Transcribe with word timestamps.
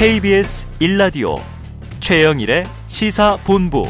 KBS 0.00 0.66
1라디오 0.80 1.38
최영일의 2.00 2.64
시사본부 2.86 3.82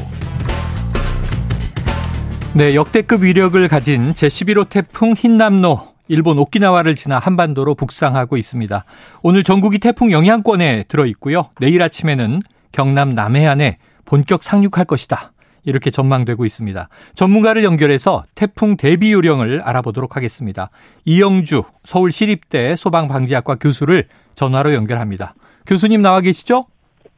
네, 2.52 2.74
역대급 2.74 3.22
위력을 3.22 3.68
가진 3.68 4.12
제11호 4.12 4.68
태풍 4.68 5.12
흰남노 5.12 5.86
일본 6.08 6.40
오키나와를 6.40 6.96
지나 6.96 7.20
한반도로 7.20 7.76
북상하고 7.76 8.36
있습니다. 8.36 8.84
오늘 9.22 9.44
전국이 9.44 9.78
태풍 9.78 10.10
영향권에 10.10 10.86
들어 10.88 11.06
있고요. 11.06 11.50
내일 11.60 11.80
아침에는 11.80 12.40
경남 12.72 13.14
남해안에 13.14 13.78
본격 14.04 14.42
상륙할 14.42 14.86
것이다. 14.86 15.30
이렇게 15.62 15.92
전망되고 15.92 16.44
있습니다. 16.44 16.88
전문가를 17.14 17.62
연결해서 17.62 18.24
태풍 18.34 18.76
대비 18.76 19.12
요령을 19.12 19.60
알아보도록 19.60 20.16
하겠습니다. 20.16 20.70
이영주 21.04 21.62
서울시립대 21.84 22.74
소방방지학과 22.74 23.54
교수를 23.60 24.06
전화로 24.34 24.74
연결합니다. 24.74 25.34
교수님 25.66 26.02
나와 26.02 26.20
계시죠? 26.20 26.64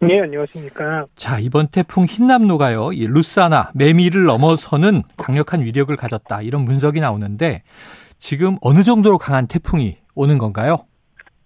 네, 0.00 0.20
안녕하십니까. 0.20 1.06
자, 1.14 1.38
이번 1.38 1.68
태풍 1.68 2.04
흰남노가요, 2.04 2.92
이 2.92 3.06
루사나, 3.06 3.70
매미를 3.74 4.24
넘어서는 4.24 5.02
강력한 5.16 5.62
위력을 5.62 5.94
가졌다. 5.94 6.42
이런 6.42 6.64
분석이 6.64 6.98
나오는데, 6.98 7.62
지금 8.18 8.56
어느 8.60 8.82
정도로 8.82 9.18
강한 9.18 9.46
태풍이 9.46 9.98
오는 10.14 10.38
건가요? 10.38 10.86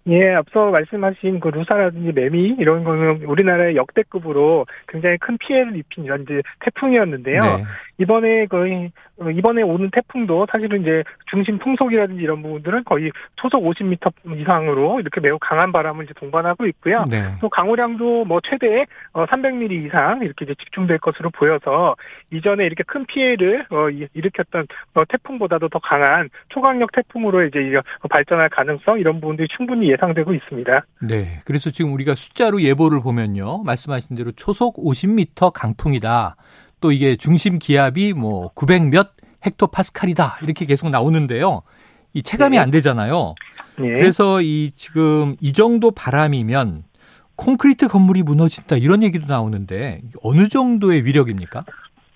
예, 0.07 0.33
앞서 0.33 0.71
말씀하신 0.71 1.39
그 1.39 1.49
루사라든지 1.49 2.13
매미 2.13 2.55
이런 2.59 2.83
거는 2.83 3.25
우리나라의 3.25 3.75
역대급으로 3.75 4.65
굉장히 4.87 5.17
큰 5.17 5.37
피해를 5.37 5.75
입힌 5.75 6.05
이런 6.05 6.23
이제 6.23 6.41
태풍이었는데요. 6.61 7.41
네. 7.41 7.63
이번에 7.97 8.45
거의 8.45 8.91
이번에 9.35 9.63
오는 9.63 9.89
태풍도 9.91 10.47
사실은 10.51 10.81
이제 10.81 11.03
중심 11.25 11.57
풍속이라든지 11.57 12.21
이런 12.21 12.41
부분들은 12.43 12.83
거의 12.83 13.11
초속 13.35 13.63
50m 13.63 14.39
이상으로 14.39 14.99
이렇게 14.99 15.19
매우 15.19 15.37
강한 15.39 15.71
바람을 15.71 16.05
이제 16.05 16.13
동반하고 16.13 16.67
있고요. 16.67 17.03
네. 17.09 17.33
또 17.41 17.49
강우량도 17.49 18.25
뭐 18.25 18.39
최대 18.43 18.85
300mm 19.13 19.71
어, 19.71 19.87
이상 19.87 20.21
이렇게 20.21 20.45
이제 20.45 20.53
집중될 20.55 20.99
것으로 20.99 21.31
보여서 21.31 21.95
이전에 22.31 22.65
이렇게 22.65 22.83
큰 22.83 23.05
피해를 23.05 23.65
어, 23.71 23.89
일으켰던 23.89 24.67
어, 24.93 25.03
태풍보다도 25.05 25.69
더 25.69 25.79
강한 25.79 26.29
초강력 26.49 26.91
태풍으로 26.91 27.45
이제 27.45 27.59
발전할 28.09 28.49
가능성 28.49 28.99
이런 28.99 29.19
부분들이 29.19 29.47
충분히 29.47 29.89
예상되고 29.91 30.33
있습니다. 30.33 30.85
네. 31.01 31.39
그래서 31.45 31.71
지금 31.71 31.93
우리가 31.93 32.13
숫자로 32.15 32.61
예보를 32.61 33.01
보면요. 33.01 33.63
말씀하신 33.63 34.15
대로 34.15 34.31
초속 34.31 34.75
50m 34.77 35.51
강풍이다. 35.53 36.35
또 36.79 36.91
이게 36.91 37.15
중심 37.15 37.59
기압이 37.59 38.13
뭐 38.13 38.49
900 38.53 38.89
몇 38.89 39.11
헥토파스칼이다. 39.45 40.39
이렇게 40.43 40.65
계속 40.65 40.89
나오는데요. 40.89 41.63
이 42.13 42.23
체감이 42.23 42.57
네. 42.57 42.61
안 42.61 42.71
되잖아요. 42.71 43.35
네. 43.79 43.91
그래서 43.91 44.41
이 44.41 44.71
지금 44.75 45.35
이 45.39 45.53
정도 45.53 45.91
바람이면 45.91 46.83
콘크리트 47.35 47.87
건물이 47.87 48.23
무너진다 48.23 48.77
이런 48.77 49.03
얘기도 49.03 49.27
나오는데 49.27 50.01
어느 50.23 50.47
정도의 50.47 51.05
위력입니까? 51.05 51.63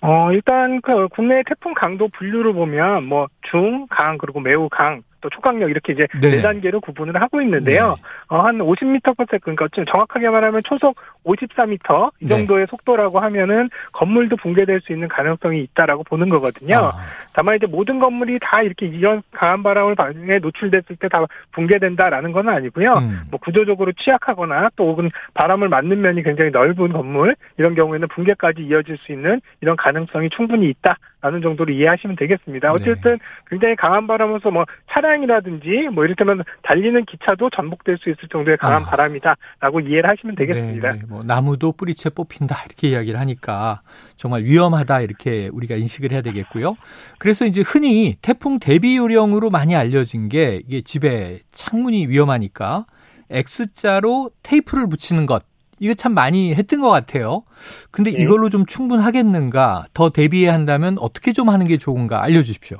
어, 0.00 0.32
일단 0.32 0.80
그 0.82 1.06
국내 1.14 1.42
태풍 1.46 1.74
강도 1.74 2.08
분류를 2.08 2.52
보면 2.52 3.04
뭐 3.04 3.28
중, 3.42 3.86
강 3.88 4.18
그리고 4.18 4.40
매우 4.40 4.68
강 4.68 5.02
또 5.22 5.30
초강력 5.30 5.70
이렇게 5.70 5.94
이제 5.94 6.06
네. 6.20 6.36
네 6.36 6.42
단계로 6.42 6.80
구분을 6.80 7.20
하고 7.22 7.40
있는데요. 7.40 7.94
네. 7.96 8.02
어, 8.28 8.40
한 8.40 8.58
50m/s 8.58 9.40
그러니까 9.40 9.68
좀 9.72 9.84
정확하게 9.86 10.28
말하면 10.28 10.62
초속 10.64 10.96
54m 11.24 12.10
이 12.20 12.24
네. 12.24 12.28
정도의 12.28 12.66
네. 12.66 12.70
속도라고 12.70 13.20
하면은 13.20 13.70
건물도 13.92 14.36
붕괴될 14.36 14.80
수 14.82 14.92
있는 14.92 15.08
가능성이 15.08 15.62
있다라고 15.62 16.02
보는 16.04 16.28
거거든요. 16.28 16.76
아. 16.76 16.92
다만 17.32 17.56
이제 17.56 17.66
모든 17.66 18.00
건물이 18.00 18.40
다 18.42 18.62
이렇게 18.62 18.86
이런 18.86 19.22
강한 19.30 19.62
바람을 19.62 19.94
방에 19.94 20.38
노출됐을 20.40 20.96
때 20.96 21.08
다 21.12 21.26
붕괴된다라는 21.52 22.32
건 22.32 22.48
아니고요. 22.48 22.94
음. 22.94 23.20
뭐 23.30 23.38
구조적으로 23.38 23.92
취약하거나 23.92 24.70
또 24.76 24.88
혹은 24.88 25.10
바람을 25.34 25.68
맞는 25.68 26.00
면이 26.00 26.22
굉장히 26.22 26.50
넓은 26.50 26.92
건물 26.92 27.36
이런 27.58 27.74
경우에는 27.74 28.08
붕괴까지 28.08 28.62
이어질 28.62 28.96
수 28.96 29.12
있는 29.12 29.42
이런 29.60 29.76
가능성이 29.76 30.30
충분히 30.30 30.70
있다 30.70 30.96
라는 31.22 31.40
정도로 31.40 31.72
이해하시면 31.72 32.16
되겠습니다. 32.16 32.72
네. 32.72 32.74
어쨌든 32.74 33.18
굉장히 33.48 33.76
강한 33.76 34.06
바람으로서 34.06 34.50
뭐 34.50 34.66
차량 34.90 35.12
차량이라든지 35.12 35.88
뭐 35.92 36.04
이를테면 36.04 36.42
달리는 36.62 37.04
기차도 37.04 37.50
전복될 37.50 37.98
수 37.98 38.10
있을 38.10 38.28
정도의 38.30 38.56
강한 38.56 38.82
아. 38.82 38.86
바람이다라고 38.86 39.80
이해를 39.80 40.10
하시면 40.10 40.36
되겠습니다. 40.36 40.92
네, 40.92 40.98
네. 40.98 41.06
뭐 41.08 41.22
나무도 41.22 41.72
뿌리채 41.72 42.10
뽑힌다 42.10 42.56
이렇게 42.66 42.88
이야기를 42.88 43.18
하니까 43.20 43.82
정말 44.16 44.42
위험하다 44.42 45.00
이렇게 45.00 45.48
우리가 45.52 45.76
인식을 45.76 46.12
해야 46.12 46.22
되겠고요. 46.22 46.76
그래서 47.18 47.46
이제 47.46 47.62
흔히 47.64 48.16
태풍 48.22 48.58
대비 48.58 48.96
요령으로 48.96 49.50
많이 49.50 49.76
알려진 49.76 50.28
게 50.28 50.62
이게 50.66 50.80
집에 50.80 51.40
창문이 51.52 52.06
위험하니까 52.06 52.86
X자로 53.30 54.30
테이프를 54.42 54.88
붙이는 54.88 55.26
것 55.26 55.44
이거 55.82 55.94
참 55.94 56.14
많이 56.14 56.54
했던 56.54 56.80
것 56.80 56.88
같아요. 56.90 57.42
근데 57.90 58.12
네. 58.12 58.22
이걸로 58.22 58.48
좀 58.48 58.64
충분하겠는가? 58.66 59.86
더 59.92 60.10
대비해야 60.10 60.52
한다면 60.52 60.96
어떻게 61.00 61.32
좀 61.32 61.48
하는 61.48 61.66
게 61.66 61.76
좋은가 61.76 62.22
알려주십시오. 62.22 62.78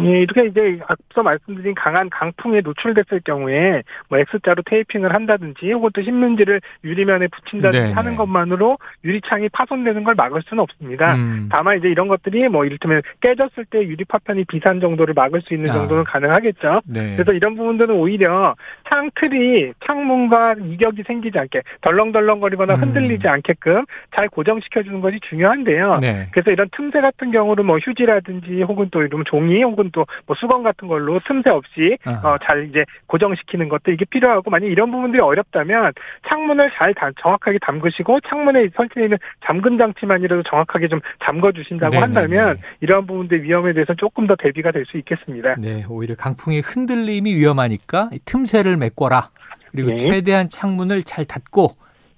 예, 0.00 0.22
이렇게 0.22 0.46
이제 0.46 0.80
앞서 0.86 1.22
말씀드린 1.22 1.74
강한 1.74 2.10
강풍에 2.10 2.60
노출됐을 2.62 3.20
경우에 3.24 3.82
뭐 4.08 4.18
X자로 4.18 4.62
테이핑을 4.66 5.14
한다든지 5.14 5.70
혹은 5.72 5.90
또 5.94 6.02
신문지를 6.02 6.60
유리면에 6.82 7.28
붙인다든지 7.28 7.86
네 7.86 7.92
하는 7.92 8.12
네. 8.12 8.16
것만으로 8.16 8.78
유리창이 9.04 9.48
파손되는 9.50 10.02
걸 10.02 10.14
막을 10.16 10.42
수는 10.42 10.62
없습니다. 10.62 11.14
음. 11.14 11.48
다만 11.50 11.78
이제 11.78 11.88
이런 11.88 12.08
것들이 12.08 12.48
뭐 12.48 12.64
이를테면 12.64 13.02
깨졌을 13.20 13.64
때 13.66 13.82
유리 13.82 14.04
파편이 14.04 14.44
비산 14.44 14.80
정도를 14.80 15.14
막을 15.14 15.42
수 15.42 15.54
있는 15.54 15.70
아. 15.70 15.74
정도는 15.74 16.04
가능하겠죠. 16.04 16.80
네. 16.86 17.14
그래서 17.14 17.32
이런 17.32 17.54
부분들은 17.54 17.94
오히려 17.94 18.56
창틀이 18.88 19.74
창문과 19.86 20.56
이격이 20.60 21.04
생기지 21.06 21.38
않게 21.38 21.62
덜렁덜렁거리거나 21.82 22.74
음. 22.74 22.80
흔들리지 22.82 23.28
않게끔 23.28 23.84
잘 24.14 24.28
고정시켜주는 24.28 25.00
것이 25.00 25.20
중요한데요. 25.20 25.98
네. 26.00 26.28
그래서 26.32 26.50
이런 26.50 26.68
틈새 26.72 27.00
같은 27.00 27.30
경우는 27.30 27.64
뭐 27.64 27.78
휴지라든지 27.78 28.62
혹은 28.62 28.88
또 28.90 29.02
이런 29.02 29.24
종이 29.24 29.62
혹은 29.62 29.83
혹은 29.84 29.90
또 29.92 30.06
뭐 30.26 30.34
수건 30.36 30.62
같은 30.62 30.88
걸로 30.88 31.20
틈새 31.26 31.50
없이 31.50 31.98
어, 32.06 32.36
잘 32.42 32.68
이제 32.68 32.84
고정시키는 33.06 33.68
것도 33.68 33.90
이게 33.92 34.04
필요하고 34.04 34.50
만약 34.50 34.66
이런 34.66 34.90
부분들이 34.90 35.20
어렵다면 35.20 35.92
창문을 36.28 36.70
잘 36.76 36.94
다, 36.94 37.10
정확하게 37.20 37.58
담그시고 37.60 38.20
창문에 38.20 38.68
설치되어 38.74 39.04
있는 39.04 39.18
잠금 39.44 39.76
장치만이라도 39.76 40.42
정확하게 40.44 40.88
좀 40.88 41.00
잠궈 41.24 41.52
주신다고 41.52 41.90
네, 41.90 41.96
네, 41.96 42.00
한다면 42.00 42.54
네. 42.54 42.60
이러한 42.80 43.06
부분들 43.06 43.42
위험에 43.42 43.72
대해서 43.72 43.94
조금 43.94 44.26
더 44.26 44.36
대비가 44.36 44.70
될 44.70 44.84
수 44.84 44.98
있겠습니다. 44.98 45.54
네, 45.56 45.82
오히려 45.88 46.14
강풍의 46.14 46.60
흔들림이 46.60 47.34
위험하니까 47.34 48.10
틈새를 48.26 48.76
메꿔라. 48.76 49.30
그리고 49.70 49.88
네. 49.88 49.96
최대한 49.96 50.50
창문을 50.50 51.04
잘 51.04 51.24
닫고 51.24 51.70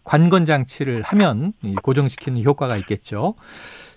관건 0.07 0.47
장치를 0.47 1.03
하면 1.03 1.53
고정시키는 1.83 2.45
효과가 2.45 2.77
있겠죠. 2.79 3.35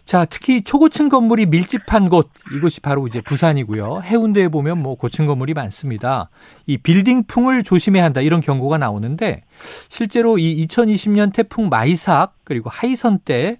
자, 0.03 0.25
특히 0.25 0.63
초고층 0.63 1.07
건물이 1.07 1.45
밀집한 1.45 2.09
곳, 2.09 2.31
이곳이 2.51 2.81
바로 2.81 3.05
이제 3.05 3.21
부산이고요. 3.21 4.01
해운대에 4.03 4.47
보면 4.47 4.81
뭐 4.81 4.95
고층 4.95 5.27
건물이 5.27 5.53
많습니다. 5.53 6.31
이 6.65 6.77
빌딩풍을 6.77 7.61
조심해야 7.61 8.05
한다 8.05 8.19
이런 8.21 8.41
경고가 8.41 8.79
나오는데 8.79 9.43
실제로 9.87 10.39
이 10.39 10.65
2020년 10.65 11.31
태풍 11.31 11.69
마이삭 11.69 12.33
그리고 12.43 12.71
하이선 12.71 13.19
때 13.19 13.59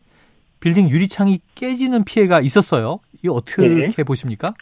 빌딩 0.60 0.90
유리창이 0.90 1.40
깨지는 1.54 2.04
피해가 2.04 2.42
있었어요. 2.42 3.00
이 3.24 3.30
어떻게 3.30 3.68
네. 3.96 4.04
보십니까? 4.04 4.56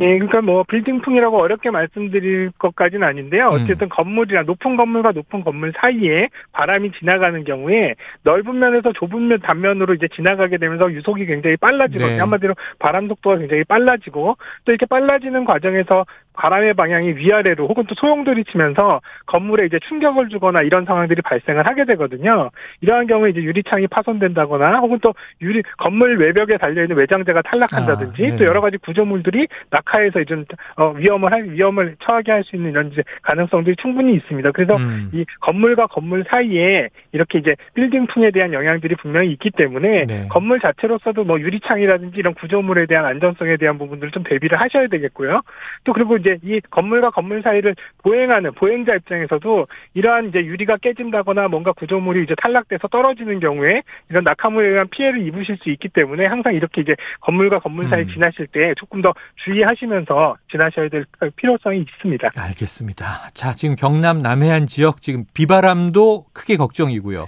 예, 0.00 0.14
그러니까 0.14 0.42
뭐 0.42 0.62
빌딩풍이라고 0.64 1.38
어렵게 1.38 1.70
말씀드릴 1.70 2.52
것까지는 2.58 3.06
아닌데요. 3.06 3.50
음. 3.50 3.54
어쨌든 3.54 3.86
음. 3.86 3.88
건물이나 3.90 4.42
높은 4.42 4.76
건물과 4.76 5.12
높은 5.12 5.42
건물 5.42 5.72
사이에 5.76 6.28
바람이 6.52 6.92
지나가는 6.92 7.44
경우에 7.44 7.94
넓은 8.22 8.58
면에서 8.58 8.92
좁은 8.92 9.28
면 9.28 9.40
단면으로 9.40 9.94
이제 9.94 10.08
지나가게 10.08 10.58
되면서 10.58 10.92
유속이 10.92 11.26
굉장히 11.26 11.56
빨라지거든요. 11.56 12.16
네. 12.16 12.18
한마디로 12.18 12.54
바람 12.78 13.08
속도가 13.08 13.38
굉장히 13.38 13.64
빨라지고 13.64 14.36
또 14.64 14.72
이렇게 14.72 14.86
빨라지는 14.86 15.44
과정에서 15.44 16.04
바람의 16.36 16.74
방향이 16.74 17.16
위아래로 17.16 17.66
혹은 17.66 17.84
또 17.86 17.94
소용돌이 17.94 18.44
치면서 18.44 19.00
건물에 19.26 19.66
이제 19.66 19.78
충격을 19.88 20.28
주거나 20.28 20.62
이런 20.62 20.84
상황들이 20.84 21.22
발생을 21.22 21.66
하게 21.66 21.84
되거든요. 21.84 22.50
이러한 22.80 23.06
경우에 23.06 23.30
이제 23.30 23.42
유리창이 23.42 23.86
파손된다거나 23.88 24.78
혹은 24.78 24.98
또 25.02 25.14
유리 25.42 25.62
건물 25.76 26.18
외벽에 26.18 26.56
달려 26.56 26.82
있는 26.82 26.96
외장재가 26.96 27.42
탈락한다든지 27.42 28.24
아, 28.24 28.28
네. 28.28 28.36
또 28.36 28.44
여러 28.44 28.60
가지 28.60 28.78
구조물들이 28.78 29.48
낙하해서 29.70 30.20
이제 30.20 30.36
어, 30.76 30.90
위험을 30.90 31.32
할 31.32 31.44
위험을 31.50 31.96
처하게 32.00 32.32
할 32.32 32.46
수 32.46 32.56
있는 32.56 32.70
이런 32.70 32.92
이제 32.92 33.02
가능성들이 33.22 33.76
충분히 33.76 34.14
있습니다. 34.14 34.52
그래서 34.52 34.76
음. 34.76 35.10
이 35.12 35.24
건물과 35.40 35.88
건물 35.88 36.24
사이에 36.28 36.88
이렇게 37.12 37.38
이제 37.38 37.56
빌딩풍에 37.74 38.30
대한 38.30 38.52
영향들이 38.52 38.94
분명히 38.96 39.30
있기 39.32 39.50
때문에 39.50 40.04
네. 40.04 40.28
건물 40.28 40.60
자체로서도 40.60 41.24
뭐 41.24 41.40
유리창이라든지 41.40 42.18
이런 42.18 42.34
구조물에 42.34 42.86
대한 42.86 43.04
안전성에 43.04 43.56
대한 43.56 43.78
부분들을 43.78 44.12
좀 44.12 44.22
대비를 44.22 44.60
하셔야 44.60 44.86
되겠고요. 44.88 45.42
또 45.84 45.92
그리고 45.92 46.16
이제 46.26 46.38
이 46.42 46.60
건물과 46.70 47.10
건물 47.10 47.42
사이를 47.42 47.76
보행하는 48.02 48.52
보행자 48.54 48.94
입장에서도 48.96 49.66
이러한 49.94 50.28
이제 50.28 50.38
유리가 50.40 50.76
깨진다거나 50.78 51.48
뭔가 51.48 51.72
구조물이 51.72 52.24
이제 52.24 52.34
탈락돼서 52.42 52.88
떨어지는 52.88 53.38
경우에 53.40 53.82
이런 54.10 54.24
낙하물에 54.24 54.68
의한 54.68 54.88
피해를 54.88 55.24
입으실 55.26 55.58
수 55.62 55.70
있기 55.70 55.88
때문에 55.88 56.26
항상 56.26 56.54
이렇게 56.54 56.80
이제 56.80 56.96
건물과 57.20 57.60
건물 57.60 57.88
사이 57.88 58.02
음. 58.02 58.08
지나실 58.08 58.48
때 58.48 58.74
조금 58.76 59.02
더 59.02 59.12
주의하시면서 59.44 60.36
지나셔야 60.50 60.88
될 60.88 61.04
필요성이 61.36 61.80
있습니다. 61.80 62.30
알겠습니다. 62.36 63.30
자, 63.32 63.52
지금 63.54 63.76
경남 63.76 64.22
남해안 64.22 64.66
지역 64.66 65.00
지금 65.02 65.24
비바람도 65.34 66.26
크게 66.32 66.56
걱정이고요. 66.56 67.24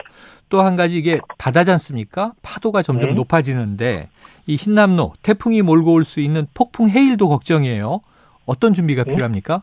또 0.50 0.62
한 0.62 0.76
가지 0.76 0.96
이게 0.98 1.20
바다지 1.36 1.70
않습니까? 1.72 2.32
파도가 2.42 2.80
점점 2.80 3.10
네. 3.10 3.16
높아지는데 3.16 4.08
이 4.46 4.56
흰남노 4.56 5.12
태풍이 5.22 5.60
몰고 5.60 5.92
올 5.92 6.04
수 6.04 6.20
있는 6.20 6.46
폭풍 6.54 6.88
해일도 6.88 7.28
걱정이에요. 7.28 8.00
어떤 8.48 8.72
준비가 8.74 9.04
네. 9.04 9.12
필요합니까? 9.12 9.62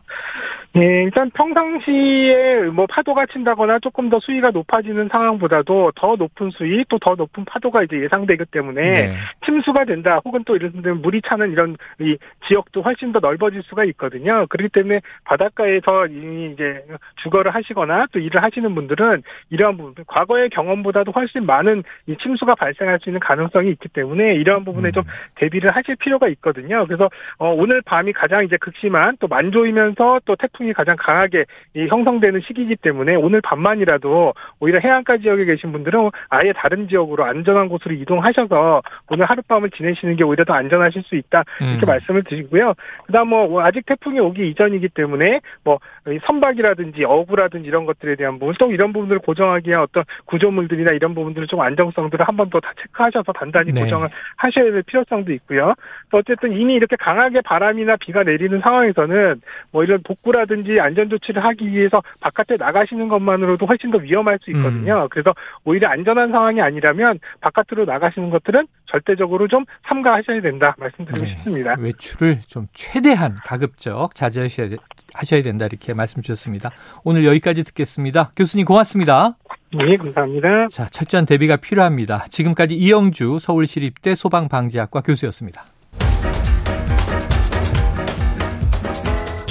네, 0.76 1.04
일단 1.04 1.30
평상시에 1.30 2.64
뭐 2.70 2.86
파도가 2.86 3.24
친다거나 3.32 3.78
조금 3.78 4.10
더 4.10 4.20
수위가 4.20 4.50
높아지는 4.50 5.08
상황보다도 5.08 5.92
더 5.94 6.16
높은 6.16 6.50
수위 6.50 6.84
또 6.88 6.98
더 7.06 7.14
높은 7.14 7.44
파도가 7.44 7.84
이제 7.84 8.02
예상되기 8.02 8.46
때문에 8.50 8.82
네. 8.82 9.16
침수가 9.44 9.84
된다 9.84 10.20
혹은 10.24 10.42
또 10.44 10.56
이런 10.56 10.82
데 10.82 10.90
물이 10.90 11.22
차는 11.24 11.52
이런 11.52 11.76
이 12.00 12.16
지역도 12.48 12.82
훨씬 12.82 13.12
더 13.12 13.20
넓어질 13.20 13.62
수가 13.62 13.84
있거든요. 13.84 14.44
그렇기 14.48 14.70
때문에 14.70 15.00
바닷가에서 15.24 16.06
이제 16.06 16.84
주거를 17.22 17.54
하시거나 17.54 18.06
또 18.10 18.18
일을 18.18 18.42
하시는 18.42 18.74
분들은 18.74 19.22
이러한 19.50 19.76
부분 19.76 19.94
과거의 20.06 20.50
경험보다도 20.50 21.12
훨씬 21.12 21.46
많은 21.46 21.84
이 22.08 22.16
침수가 22.16 22.56
발생할 22.56 22.98
수 23.00 23.08
있는 23.08 23.20
가능성이 23.20 23.70
있기 23.70 23.88
때문에 23.88 24.34
이러한 24.34 24.64
부분에 24.64 24.88
음. 24.88 24.92
좀 24.92 25.04
대비를 25.36 25.70
하실 25.70 25.94
필요가 25.94 26.26
있거든요. 26.28 26.86
그래서 26.86 27.08
어, 27.38 27.52
오늘 27.52 27.82
밤이 27.82 28.12
가장 28.14 28.44
이제 28.44 28.56
극심한 28.56 29.16
또 29.20 29.28
만조이면서 29.28 30.22
또 30.24 30.34
태풍 30.34 30.65
태풍이 30.66 30.72
가장 30.72 30.96
강하게 30.98 31.44
형성되는 31.74 32.40
시기이기 32.40 32.76
때문에 32.76 33.14
오늘 33.14 33.40
밤만이라도 33.40 34.34
오히려 34.60 34.80
해안가 34.80 35.18
지역에 35.18 35.44
계신 35.44 35.72
분들은 35.72 36.10
아예 36.28 36.52
다른 36.52 36.88
지역으로 36.88 37.24
안전한 37.24 37.68
곳으로 37.68 37.94
이동하셔서 37.94 38.82
오늘 39.10 39.26
하룻밤을 39.26 39.70
지내시는 39.70 40.16
게 40.16 40.24
오히려 40.24 40.44
더 40.44 40.54
안전하실 40.54 41.02
수 41.04 41.14
있다 41.14 41.44
이렇게 41.60 41.86
음. 41.86 41.86
말씀을 41.86 42.24
드리고요. 42.24 42.74
그다음 43.06 43.28
뭐 43.28 43.62
아직 43.62 43.86
태풍이 43.86 44.18
오기 44.20 44.48
이전이기 44.50 44.88
때문에 44.88 45.40
뭐 45.64 45.78
선박이라든지 46.26 47.04
어구라든지 47.04 47.68
이런 47.68 47.86
것들에 47.86 48.16
대한 48.16 48.38
부분 48.38 48.54
또 48.58 48.70
이런 48.72 48.92
부분들을 48.92 49.20
고정하기 49.20 49.68
위한 49.70 49.82
어떤 49.82 50.04
구조물들이나 50.26 50.92
이런 50.92 51.14
부분들을 51.14 51.46
좀 51.46 51.60
안정성들을 51.60 52.26
한 52.26 52.36
번 52.36 52.50
더 52.50 52.60
다 52.60 52.72
체크하셔서 52.80 53.32
단단히 53.32 53.72
네. 53.72 53.80
고정을 53.82 54.08
하셔야 54.36 54.70
될 54.70 54.82
필요성도 54.82 55.32
있고요. 55.32 55.74
또 56.10 56.18
어쨌든 56.18 56.52
이미 56.52 56.74
이렇게 56.74 56.96
강하게 56.96 57.40
바람이나 57.40 57.96
비가 57.96 58.22
내리는 58.22 58.60
상황에서는 58.60 59.40
뭐 59.72 59.82
이런 59.84 60.00
복구라 60.02 60.46
든지 60.46 60.55
안전 60.80 61.08
조치를 61.08 61.44
하기 61.44 61.70
위해서 61.70 62.02
바깥에 62.20 62.56
나가시는 62.56 63.08
것만으로도 63.08 63.66
훨씬 63.66 63.90
더 63.90 63.98
위험할 63.98 64.38
수 64.42 64.50
있거든요. 64.50 65.04
음. 65.04 65.08
그래서 65.10 65.34
오히려 65.64 65.88
안전한 65.88 66.30
상황이 66.30 66.60
아니라면 66.60 67.18
바깥으로 67.40 67.84
나가시는 67.84 68.30
것들은 68.30 68.66
절대적으로 68.86 69.48
좀 69.48 69.64
삼가하셔야 69.88 70.40
된다 70.40 70.74
말씀드리고 70.78 71.24
네. 71.24 71.34
싶습니다. 71.34 71.74
외출을 71.78 72.40
좀 72.46 72.66
최대한 72.72 73.36
가급적 73.44 74.14
자제하셔야 74.14 74.68
하셔야 75.14 75.42
된다 75.42 75.66
이렇게 75.66 75.94
말씀 75.94 76.22
주셨습니다. 76.22 76.70
오늘 77.04 77.24
여기까지 77.24 77.64
듣겠습니다. 77.64 78.30
교수님 78.36 78.66
고맙습니다. 78.66 79.36
네, 79.76 79.96
감사합니다. 79.96 80.68
자, 80.68 80.86
철저한 80.86 81.26
대비가 81.26 81.56
필요합니다. 81.56 82.26
지금까지 82.28 82.74
이영주 82.74 83.38
서울시립대 83.40 84.14
소방방지학과 84.14 85.00
교수였습니다. 85.00 85.64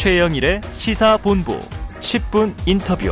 최영일의 0.06 0.62
시사본부 0.72 1.58
10분 2.00 2.54
인터뷰. 2.68 3.12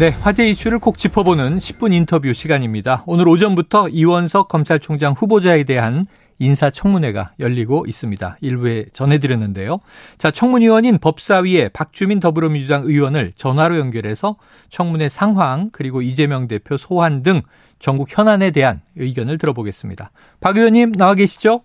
네, 0.00 0.08
화제 0.08 0.48
이슈를 0.48 0.80
콕 0.80 0.98
짚어보는 0.98 1.58
10분 1.58 1.94
인터뷰 1.94 2.32
시간입니다. 2.32 3.04
오늘 3.06 3.28
오전부터 3.28 3.90
이원석 3.90 4.48
검찰총장 4.48 5.12
후보자에 5.12 5.62
대한 5.62 6.04
인사청문회가 6.38 7.32
열리고 7.40 7.84
있습니다. 7.86 8.38
일부에 8.40 8.86
전해드렸는데요. 8.92 9.80
자, 10.18 10.30
청문위원인 10.30 10.98
법사위의 10.98 11.70
박주민 11.70 12.20
더불어민주당 12.20 12.82
의원을 12.84 13.32
전화로 13.36 13.78
연결해서 13.78 14.36
청문회 14.68 15.08
상황 15.08 15.70
그리고 15.72 16.02
이재명 16.02 16.48
대표 16.48 16.76
소환 16.76 17.22
등 17.22 17.42
전국 17.78 18.08
현안에 18.16 18.50
대한 18.50 18.80
의견을 18.96 19.38
들어보겠습니다. 19.38 20.10
박 20.40 20.56
의원님 20.56 20.92
나와 20.92 21.14
계시죠? 21.14 21.62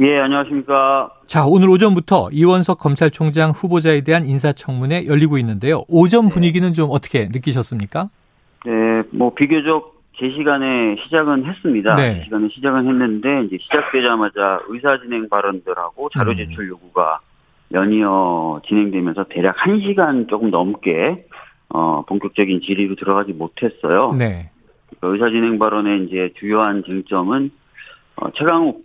예, 0.00 0.18
안녕하십니까. 0.18 1.10
자, 1.26 1.44
오늘 1.44 1.68
오전부터 1.68 2.30
이원석 2.32 2.78
검찰총장 2.78 3.50
후보자에 3.50 4.00
대한 4.00 4.24
인사청문회 4.24 5.06
열리고 5.06 5.36
있는데요. 5.38 5.84
오전 5.88 6.28
네. 6.28 6.34
분위기는 6.34 6.72
좀 6.72 6.88
어떻게 6.90 7.26
느끼셨습니까? 7.26 8.08
네, 8.64 8.72
뭐 9.12 9.34
비교적 9.34 9.99
제 10.20 10.30
시간에 10.32 10.96
시작은 11.02 11.46
했습니다. 11.46 11.94
네. 11.94 12.18
제 12.18 12.24
시간에 12.24 12.48
시작은 12.50 12.86
했는데 12.86 13.44
이제 13.44 13.56
시작되자마자 13.62 14.60
의사 14.68 15.00
진행 15.00 15.30
발언들하고 15.30 16.10
자료 16.10 16.32
음. 16.32 16.36
제출 16.36 16.68
요구가 16.68 17.20
연이어 17.72 18.60
진행되면서 18.68 19.24
대략 19.30 19.56
1시간 19.56 20.28
조금 20.28 20.50
넘게 20.50 21.24
어 21.70 22.04
본격적인 22.06 22.60
질의로 22.60 22.96
들어가지 22.96 23.32
못했어요. 23.32 24.12
네. 24.12 24.50
그러니까 24.90 25.24
의사 25.24 25.30
진행 25.30 25.58
발언의 25.58 26.04
이제 26.04 26.30
주요한 26.38 26.84
쟁점은 26.84 27.50
어 28.16 28.30
최강욱 28.32 28.84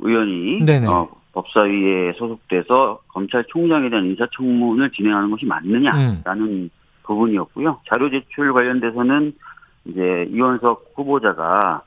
의원이 0.00 0.66
어, 0.86 1.08
법사위에 1.32 2.12
소속돼서 2.18 3.00
검찰총장에 3.08 3.88
대한 3.88 4.04
인사청문을 4.04 4.90
진행하는 4.90 5.30
것이 5.30 5.46
맞느냐라는 5.46 6.42
음. 6.42 6.70
부분이었고요. 7.04 7.80
자료 7.88 8.10
제출 8.10 8.52
관련돼서는 8.52 9.32
이제 9.88 10.28
이원석 10.30 10.92
후보자가 10.94 11.82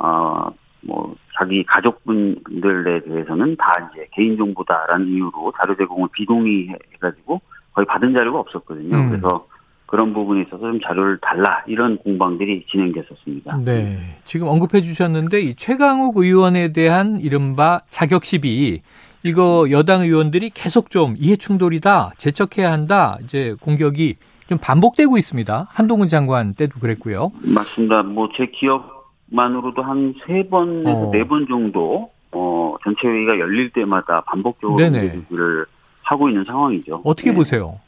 어 0.00 0.50
뭐 0.82 1.14
자기 1.38 1.64
가족분들에 1.64 3.02
대해서는 3.04 3.56
다 3.56 3.90
이제 3.92 4.06
개인 4.12 4.36
정보다라는 4.36 5.06
이유로 5.08 5.52
자료 5.58 5.76
제공을 5.76 6.08
비동의해가지고 6.12 7.40
거의 7.72 7.86
받은 7.86 8.12
자료가 8.12 8.40
없었거든요. 8.40 8.96
음. 8.96 9.08
그래서 9.08 9.46
그런 9.86 10.12
부분에 10.12 10.42
있어서 10.42 10.58
좀 10.58 10.80
자료를 10.80 11.18
달라 11.20 11.62
이런 11.66 11.98
공방들이 11.98 12.66
진행됐었습니다. 12.70 13.58
네. 13.64 14.18
지금 14.24 14.48
언급해 14.48 14.80
주셨는데 14.80 15.40
이 15.40 15.54
최강욱 15.54 16.16
의원에 16.16 16.72
대한 16.72 17.18
이른바 17.18 17.80
자격 17.90 18.24
시비 18.24 18.82
이거 19.22 19.66
여당 19.70 20.00
의원들이 20.00 20.50
계속 20.50 20.90
좀 20.90 21.14
이해 21.16 21.36
충돌이다, 21.36 22.12
재척해야 22.16 22.72
한다, 22.72 23.18
이제 23.22 23.54
공격이 23.60 24.16
좀 24.52 24.58
반복되고 24.58 25.16
있습니다. 25.16 25.66
한동훈 25.70 26.08
장관 26.08 26.52
때도 26.54 26.78
그랬고요. 26.78 27.32
맞습니다. 27.42 28.02
뭐 28.02 28.28
제 28.36 28.46
기억만으로도 28.46 29.82
한 29.82 30.14
세 30.26 30.46
번에서 30.48 31.08
어. 31.08 31.10
네번 31.10 31.46
정도 31.48 32.10
어 32.32 32.74
전체 32.84 33.08
회의가 33.08 33.38
열릴 33.38 33.70
때마다 33.70 34.20
반복적으로 34.26 34.82
얘기를 34.82 35.64
하고 36.02 36.28
있는 36.28 36.44
상황이죠. 36.44 37.00
어떻게 37.04 37.30
네. 37.30 37.36
보세요? 37.36 37.80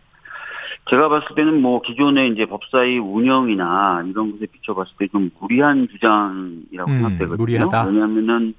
제가 0.91 1.09
봤을 1.11 1.35
때는 1.35 1.61
뭐 1.61 1.81
기존의 1.83 2.31
이제 2.33 2.47
법사위 2.47 2.99
운영이나 2.99 4.05
이런 4.07 4.33
것에 4.33 4.47
비춰봤을 4.47 4.93
때 4.99 5.07
좀 5.09 5.31
무리한 5.41 5.87
주장이라고 5.91 6.91
음, 6.91 6.97
생각되거든요. 6.97 7.37
무리하다. 7.37 7.85
왜냐하면은 7.85 8.55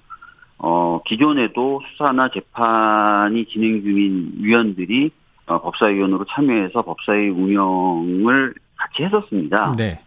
어 0.60 1.00
기존에도 1.06 1.82
수사나 1.92 2.30
재판이 2.30 3.46
진행 3.46 3.82
중인 3.82 4.34
위원들이 4.42 5.10
어, 5.48 5.62
법사위원으로 5.62 6.25
참여해서 6.25 6.82
법사위 6.82 7.30
운영을 7.30 8.54
같이 8.75 9.04
했었습니다. 9.04 9.74
네. 9.78 10.00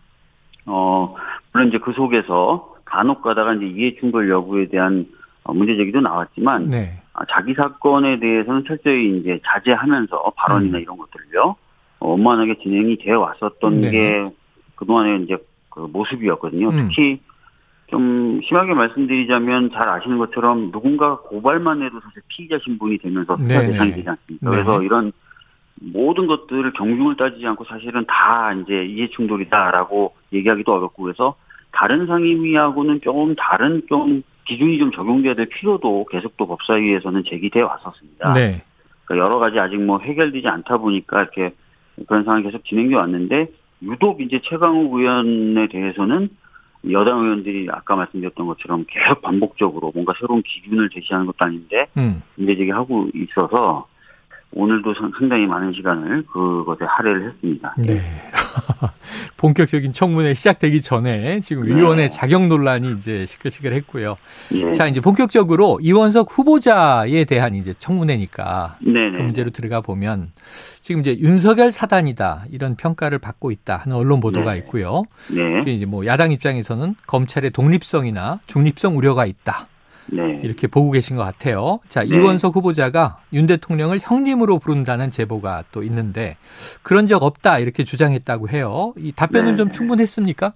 어, 0.67 1.15
물론 1.53 1.69
이제 1.69 1.79
그 1.79 1.93
속에서 1.93 2.75
간혹 2.85 3.23
가다가 3.23 3.55
이제 3.55 3.67
이해충돌 3.67 4.31
여부에 4.31 4.69
대한 4.69 5.07
어, 5.45 5.55
문제 5.55 5.77
제기도 5.77 6.01
나왔지만, 6.01 6.69
네. 6.69 7.01
아, 7.15 7.25
자기 7.31 7.55
사건에 7.55 8.19
대해서는 8.19 8.65
철저히 8.67 9.19
이제 9.19 9.41
자제하면서 9.47 10.33
발언이나 10.37 10.79
음. 10.79 10.83
이런 10.83 10.99
것들을요, 10.99 11.57
어, 12.01 12.09
원만하게 12.09 12.59
진행이 12.63 12.99
되어 12.99 13.21
왔었던 13.21 13.81
네. 13.81 13.91
게 13.91 14.31
그동안의 14.75 15.23
이제 15.23 15.37
그 15.71 15.81
모습이었거든요. 15.93 16.69
음. 16.69 16.89
특히 16.89 17.21
좀 17.87 18.41
심하게 18.45 18.75
말씀드리자면 18.75 19.71
잘 19.73 19.89
아시는 19.89 20.19
것처럼 20.19 20.71
누군가 20.71 21.17
고발만 21.21 21.83
해도 21.83 21.99
사실 22.01 22.23
피의자 22.29 22.59
신분이 22.63 22.99
되면서 22.99 23.37
수사 23.39 23.61
대상이 23.61 23.93
되지 23.93 24.09
않습니까? 24.09 24.51
그래서 24.51 24.83
이런 24.83 25.13
모든 25.81 26.27
것들을 26.27 26.73
경중을 26.73 27.17
따지지 27.17 27.47
않고 27.47 27.65
사실은 27.65 28.05
다 28.07 28.53
이제 28.53 28.85
이해 28.85 29.09
충돌이다라고 29.09 30.15
얘기하기도 30.33 30.73
어렵고 30.73 31.03
그래서 31.05 31.37
다른 31.73 32.07
상임위하고는 32.07 33.01
조금 33.03 33.35
다른 33.37 33.83
좀 33.89 34.23
기준이 34.47 34.79
좀 34.79 34.91
적용돼야 34.91 35.35
될 35.35 35.47
필요도 35.47 36.07
계속 36.11 36.37
또 36.37 36.47
법사위에서는 36.47 37.25
제기돼 37.25 37.61
왔었습니다. 37.61 38.33
네. 38.33 38.63
그러니까 39.05 39.27
여러 39.27 39.39
가지 39.39 39.59
아직 39.59 39.77
뭐 39.77 39.99
해결되지 39.99 40.49
않다 40.49 40.79
보니까 40.79 41.23
이렇게 41.23 41.55
그런 42.07 42.25
상황이 42.25 42.43
계속 42.43 42.65
진행돼 42.65 42.97
왔는데 42.97 43.49
유독 43.83 44.21
이제 44.21 44.41
최강욱 44.43 44.95
의원에 44.95 45.69
대해서는 45.69 46.31
여당 46.91 47.21
의원들이 47.21 47.69
아까 47.71 47.97
말씀드렸던 47.97 48.47
것처럼 48.47 48.85
계속 48.89 49.21
반복적으로 49.21 49.91
뭔가 49.93 50.15
새로운 50.19 50.43
기준을 50.43 50.91
제시하는 50.91 51.27
것도 51.27 51.45
아닌데 51.45 51.87
음. 51.97 52.23
문제 52.37 52.57
제기하고 52.57 53.09
있어서 53.15 53.87
오늘도 54.53 54.95
상당히 54.95 55.47
많은 55.47 55.73
시간을 55.75 56.25
그것에 56.27 56.85
할애를 56.85 57.29
했습니다. 57.29 57.75
네. 57.79 58.01
본격적인 59.37 59.93
청문회 59.93 60.35
시작되기 60.35 60.81
전에 60.81 61.41
지금 61.41 61.65
네. 61.65 61.75
의원의 61.75 62.11
자격 62.11 62.47
논란이 62.47 62.93
이제 62.99 63.27
시끌시끌했고요. 63.27 64.17
네. 64.51 64.73
자 64.73 64.87
이제 64.87 65.01
본격적으로 65.01 65.79
이원석 65.83 66.29
후보자에 66.31 67.25
대한 67.25 67.55
이제 67.55 67.75
청문회니까 67.79 68.79
네. 68.81 69.13
그 69.13 69.19
문제로 69.19 69.51
들어가 69.51 69.81
보면 69.81 70.31
지금 70.81 71.03
이제 71.03 71.19
윤석열 71.19 71.71
사단이다 71.71 72.47
이런 72.51 72.75
평가를 72.75 73.19
받고 73.19 73.51
있다 73.51 73.77
하는 73.77 73.97
언론 73.97 74.21
보도가 74.21 74.53
네. 74.53 74.59
있고요. 74.59 75.05
네. 75.31 75.71
이제 75.73 75.85
뭐 75.85 76.07
야당 76.07 76.33
입장에서는 76.33 76.95
검찰의 77.07 77.51
독립성이나 77.51 78.41
중립성 78.47 78.97
우려가 78.97 79.27
있다. 79.27 79.69
네. 80.11 80.41
이렇게 80.43 80.67
보고 80.67 80.91
계신 80.91 81.17
것 81.17 81.23
같아요. 81.23 81.81
자, 81.89 82.03
네. 82.03 82.09
이원석 82.09 82.57
후보자가 82.57 83.19
윤 83.33 83.47
대통령을 83.47 83.99
형님으로 84.03 84.59
부른다는 84.59 85.11
제보가 85.11 85.65
또 85.73 85.83
있는데 85.83 86.37
그런 86.83 87.07
적 87.07 87.23
없다 87.23 87.59
이렇게 87.59 87.85
주장했다고 87.85 88.49
해요. 88.49 88.95
이 88.97 89.13
답변은 89.13 89.51
네. 89.53 89.57
좀 89.57 89.71
충분했습니까? 89.71 90.53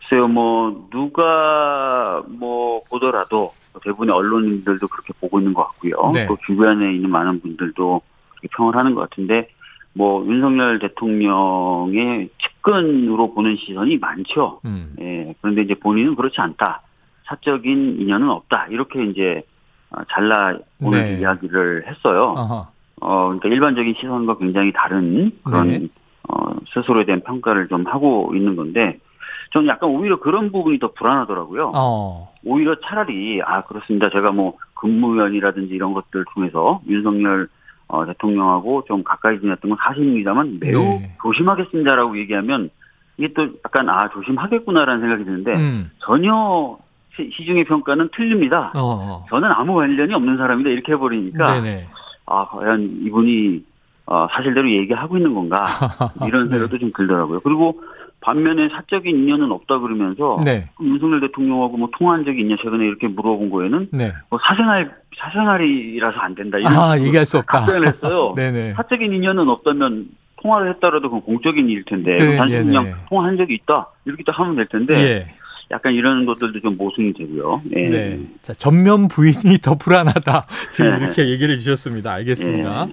글쎄요, 0.00 0.28
뭐 0.28 0.88
누가 0.90 2.22
뭐 2.28 2.82
보더라도 2.88 3.52
대부분의 3.84 4.14
언론인들도 4.14 4.88
그렇게 4.88 5.12
보고 5.20 5.38
있는 5.38 5.54
것 5.54 5.64
같고요. 5.64 6.10
네. 6.12 6.26
또 6.26 6.36
주변에 6.46 6.94
있는 6.94 7.10
많은 7.10 7.40
분들도 7.40 8.00
그렇게 8.30 8.48
평을 8.56 8.76
하는 8.76 8.94
것 8.94 9.08
같은데 9.08 9.48
뭐 9.92 10.24
윤석열 10.26 10.78
대통령의 10.78 12.30
측근으로 12.38 13.34
보는 13.34 13.56
시선이 13.56 13.98
많죠. 13.98 14.60
음. 14.64 14.94
예, 15.00 15.34
그런데 15.40 15.62
이제 15.62 15.74
본인은 15.74 16.14
그렇지 16.14 16.40
않다. 16.40 16.82
사적인 17.28 18.00
인연은 18.00 18.28
없다. 18.30 18.66
이렇게 18.70 19.04
이제 19.04 19.42
어, 19.90 20.00
잘라 20.10 20.58
오늘 20.80 21.14
네. 21.14 21.20
이야기를 21.20 21.86
했어요. 21.86 22.34
어, 23.00 23.24
그러니까 23.26 23.48
일반적인 23.48 23.94
시선과 23.98 24.38
굉장히 24.38 24.72
다른 24.72 25.32
그런 25.44 25.68
네. 25.68 25.88
어, 26.28 26.54
스스로에 26.72 27.04
대한 27.04 27.22
평가를 27.22 27.68
좀 27.68 27.86
하고 27.86 28.32
있는 28.34 28.56
건데 28.56 28.98
저는 29.52 29.68
약간 29.68 29.90
오히려 29.90 30.18
그런 30.20 30.52
부분이 30.52 30.78
더 30.78 30.92
불안하더라고요. 30.92 31.72
어. 31.74 32.32
오히려 32.44 32.76
차라리 32.80 33.40
아 33.42 33.62
그렇습니다. 33.62 34.10
제가 34.10 34.32
뭐 34.32 34.58
근무연이라든지 34.74 35.72
이런 35.74 35.94
것들 35.94 36.24
통해서 36.34 36.80
윤석열 36.86 37.48
어, 37.86 38.04
대통령하고 38.04 38.84
좀 38.86 39.02
가까이 39.02 39.40
지냈던 39.40 39.70
건 39.70 39.78
사실입니다만 39.80 40.58
매우 40.60 40.82
네. 40.82 41.16
조심하겠습니다라고 41.22 42.18
얘기하면 42.18 42.68
이게 43.16 43.32
또 43.32 43.48
약간 43.64 43.88
아 43.88 44.10
조심하겠구나라는 44.10 45.00
생각이 45.00 45.24
드는데 45.24 45.54
음. 45.54 45.90
전혀 46.00 46.78
시중의 47.36 47.64
평가는 47.64 48.08
틀립니다. 48.14 48.72
어, 48.74 48.80
어. 48.80 49.26
저는 49.28 49.50
아무 49.50 49.74
관련이 49.74 50.12
없는 50.14 50.36
사람이다 50.36 50.70
이렇게 50.70 50.92
해버리니까 50.92 51.60
네네. 51.60 51.88
아 52.26 52.46
과연 52.46 53.00
이분이 53.04 53.64
어, 54.06 54.26
사실대로 54.30 54.70
얘기하고 54.70 55.16
있는 55.16 55.34
건가 55.34 55.64
이런 56.26 56.44
네. 56.44 56.50
생각도 56.50 56.76
네. 56.76 56.78
좀 56.78 56.92
들더라고요. 56.96 57.40
그리고 57.40 57.80
반면에 58.20 58.68
사적인 58.68 59.16
인연은 59.16 59.52
없다 59.52 59.78
그러면서 59.78 60.40
네. 60.44 60.68
윤석열 60.80 61.20
대통령하고 61.20 61.76
뭐 61.76 61.88
통화한 61.96 62.24
적이 62.24 62.42
있냐 62.42 62.56
최근에 62.62 62.84
이렇게 62.84 63.06
물어본 63.06 63.50
거에는 63.50 63.88
네. 63.92 64.12
뭐 64.28 64.38
사생활 64.42 64.92
사생활이라서 65.16 66.18
안 66.18 66.34
된다 66.34 66.58
이런 66.58 66.72
아, 66.72 66.98
얘기할 66.98 67.26
수 67.26 67.38
없다 67.38 67.60
답변을 67.60 67.88
했어요. 67.88 68.34
사적인 68.76 69.12
인연은 69.12 69.48
없다면 69.48 70.08
통화를 70.42 70.70
했다라도 70.74 71.02
그건 71.10 71.20
공적인 71.22 71.68
일일 71.68 71.84
텐데 71.84 72.12
그, 72.12 72.36
단순히 72.36 72.64
그냥 72.64 72.94
통화한 73.08 73.36
적이 73.36 73.54
있다 73.54 73.88
이렇게 74.04 74.22
딱 74.24 74.38
하면 74.38 74.56
될 74.56 74.66
텐데 74.66 74.94
예. 74.94 75.34
약간 75.70 75.94
이런 75.94 76.24
것들도 76.24 76.60
좀 76.60 76.76
모순이 76.76 77.12
되고요. 77.14 77.62
네. 77.64 77.88
네. 77.88 78.20
자, 78.42 78.54
전면 78.54 79.08
부인이 79.08 79.58
더 79.62 79.74
불안하다. 79.76 80.46
지금 80.72 80.98
네. 80.98 81.04
이렇게 81.04 81.28
얘기를 81.28 81.58
주셨습니다. 81.58 82.12
알겠습니다. 82.12 82.86
네. 82.86 82.92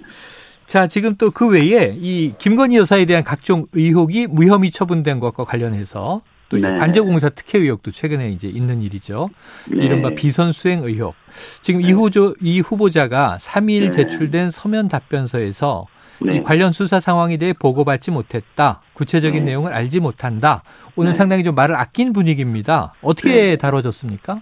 자, 0.65 0.87
지금 0.87 1.15
또 1.15 1.29
그 1.31 1.47
외에 1.49 1.95
이 1.99 2.33
김건희 2.37 2.77
여사에 2.77 3.05
대한 3.05 3.23
각종 3.23 3.65
의혹이 3.73 4.27
무혐의 4.27 4.71
처분된 4.71 5.19
것과 5.19 5.45
관련해서 5.45 6.21
또 6.49 6.57
네. 6.57 6.75
관제공사 6.77 7.29
특혜 7.29 7.59
의혹도 7.59 7.91
최근에 7.91 8.29
이제 8.29 8.47
있는 8.47 8.81
일이죠. 8.81 9.29
네. 9.71 9.85
이른바 9.85 10.09
비선 10.09 10.51
수행 10.51 10.83
의혹. 10.83 11.15
지금 11.61 11.81
네. 11.81 11.87
이, 11.87 11.91
후조, 11.91 12.35
이 12.41 12.59
후보자가 12.59 13.37
3일 13.39 13.91
제출된 13.93 14.51
서면 14.51 14.87
답변서에서 14.89 15.85
네. 16.21 16.35
이 16.35 16.43
관련 16.43 16.71
수사 16.71 16.99
상황에 16.99 17.37
대해 17.37 17.53
보고받지 17.53 18.11
못했다. 18.11 18.81
구체적인 18.93 19.45
네. 19.45 19.51
내용을 19.51 19.73
알지 19.73 19.99
못한다. 19.99 20.63
오늘 20.95 21.11
네. 21.11 21.17
상당히 21.17 21.43
좀 21.43 21.55
말을 21.55 21.75
아낀 21.75 22.13
분위기입니다. 22.13 22.93
어떻게 23.01 23.29
네. 23.29 23.57
다뤄졌습니까? 23.57 24.39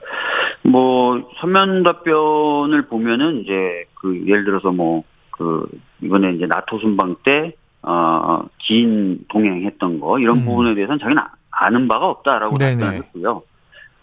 뭐 0.64 1.30
서면 1.40 1.84
답변을 1.84 2.88
보면은 2.88 3.42
이제 3.42 3.86
그 3.96 4.24
예를 4.28 4.46
들어서 4.46 4.72
뭐 4.72 5.04
그 5.34 5.66
이번에 6.02 6.34
이제 6.34 6.46
나토 6.46 6.80
순방 6.80 7.18
때 7.24 7.54
어, 7.82 8.46
긴 8.60 9.26
동행했던 9.30 10.00
거 10.00 10.20
이런 10.20 10.40
음. 10.40 10.46
부분에 10.46 10.76
대해서는 10.76 11.00
자기는 11.00 11.22
아는 11.52 11.88
바가 11.88 12.08
없다라고 12.08 12.56
답변했고요. 12.56 13.44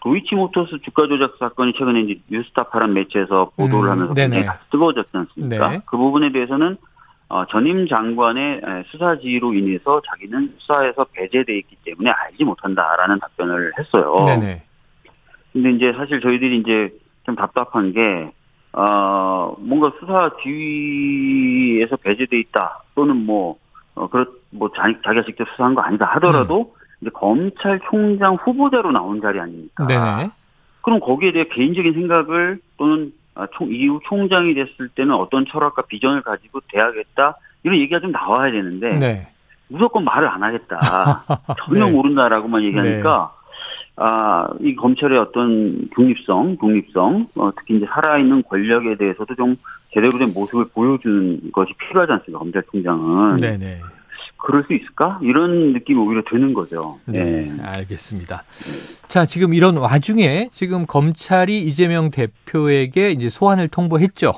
도이치모터스 0.01 0.79
주가 0.83 1.07
조작 1.07 1.35
사건이 1.39 1.73
최근에 1.77 2.01
이제 2.01 2.21
뉴스타파란 2.29 2.93
매체에서 2.93 3.51
보도를 3.55 3.89
음, 3.89 3.91
하면서 3.91 4.13
굉장히 4.13 4.47
뜨거워졌지 4.71 5.09
않습니까? 5.13 5.71
네. 5.71 5.81
그 5.85 5.97
부분에 5.97 6.31
대해서는 6.31 6.77
어, 7.31 7.45
전임 7.45 7.87
장관의 7.87 8.61
수사 8.87 9.17
지휘로 9.17 9.53
인해서 9.53 10.01
자기는 10.05 10.53
수사에서 10.57 11.05
배제돼 11.13 11.57
있기 11.59 11.77
때문에 11.85 12.09
알지 12.09 12.43
못한다라는 12.43 13.19
답변을 13.19 13.71
했어요. 13.79 14.25
네네. 14.25 14.61
근데 15.53 15.71
이제 15.71 15.93
사실 15.95 16.19
저희들이 16.19 16.57
이제 16.57 16.93
좀 17.25 17.37
답답한 17.37 17.93
게, 17.93 18.31
어, 18.73 19.55
뭔가 19.59 19.93
수사 19.97 20.29
지휘에서 20.43 21.95
배제돼 21.95 22.37
있다 22.37 22.83
또는 22.95 23.15
뭐, 23.25 23.55
어, 23.95 24.07
그렇, 24.07 24.25
뭐 24.49 24.69
자기, 24.75 24.95
자기가 25.01 25.23
직접 25.23 25.47
수사한 25.51 25.73
거 25.73 25.81
아니다 25.81 26.05
하더라도 26.15 26.73
음. 26.75 26.81
이제 26.99 27.11
검찰총장 27.13 28.35
후보자로 28.43 28.91
나온 28.91 29.21
자리 29.21 29.39
아닙니까? 29.39 29.87
네네. 29.87 30.31
그럼 30.81 30.99
거기에 30.99 31.31
대해 31.31 31.45
개인적인 31.45 31.93
생각을 31.93 32.59
또는 32.77 33.13
아, 33.13 33.20
총, 33.53 33.71
이후 33.71 33.99
총장이 34.05 34.53
됐을 34.53 34.89
때는 34.95 35.13
어떤 35.13 35.45
철학과 35.45 35.83
비전을 35.83 36.21
가지고 36.21 36.59
대하겠다 36.71 37.37
이런 37.63 37.77
얘기가 37.77 37.99
좀 37.99 38.11
나와야 38.11 38.51
되는데 38.51 38.97
네. 38.97 39.27
무조건 39.67 40.03
말을 40.03 40.27
안 40.27 40.43
하겠다 40.43 40.79
전혀 41.65 41.85
네. 41.85 41.91
모른다라고만 41.91 42.63
얘기하니까 42.63 43.33
네. 43.35 43.41
아이 43.95 44.75
검찰의 44.75 45.17
어떤 45.19 45.89
중립성, 45.95 46.57
독립성 46.57 47.27
어, 47.35 47.51
특히 47.57 47.77
이제 47.77 47.85
살아있는 47.93 48.43
권력에 48.43 48.95
대해서도 48.95 49.35
좀 49.35 49.57
제대로 49.93 50.17
된 50.17 50.33
모습을 50.33 50.65
보여주는 50.73 51.51
것이 51.51 51.73
필요하지 51.73 52.11
않습니까 52.13 52.39
검찰총장은. 52.39 53.37
네네. 53.37 53.81
네. 54.21 54.31
그럴 54.37 54.63
수 54.65 54.73
있을까? 54.73 55.19
이런 55.21 55.73
느낌이 55.73 55.99
오히려 55.99 56.23
드는 56.29 56.53
거죠. 56.53 56.99
네, 57.05 57.23
네. 57.23 57.57
알겠습니다. 57.61 58.43
자, 59.07 59.25
지금 59.25 59.53
이런 59.53 59.77
와중에 59.77 60.49
지금 60.51 60.85
검찰이 60.85 61.61
이재명 61.63 62.11
대표에게 62.11 63.11
이제 63.11 63.29
소환을 63.29 63.67
통보했죠. 63.67 64.31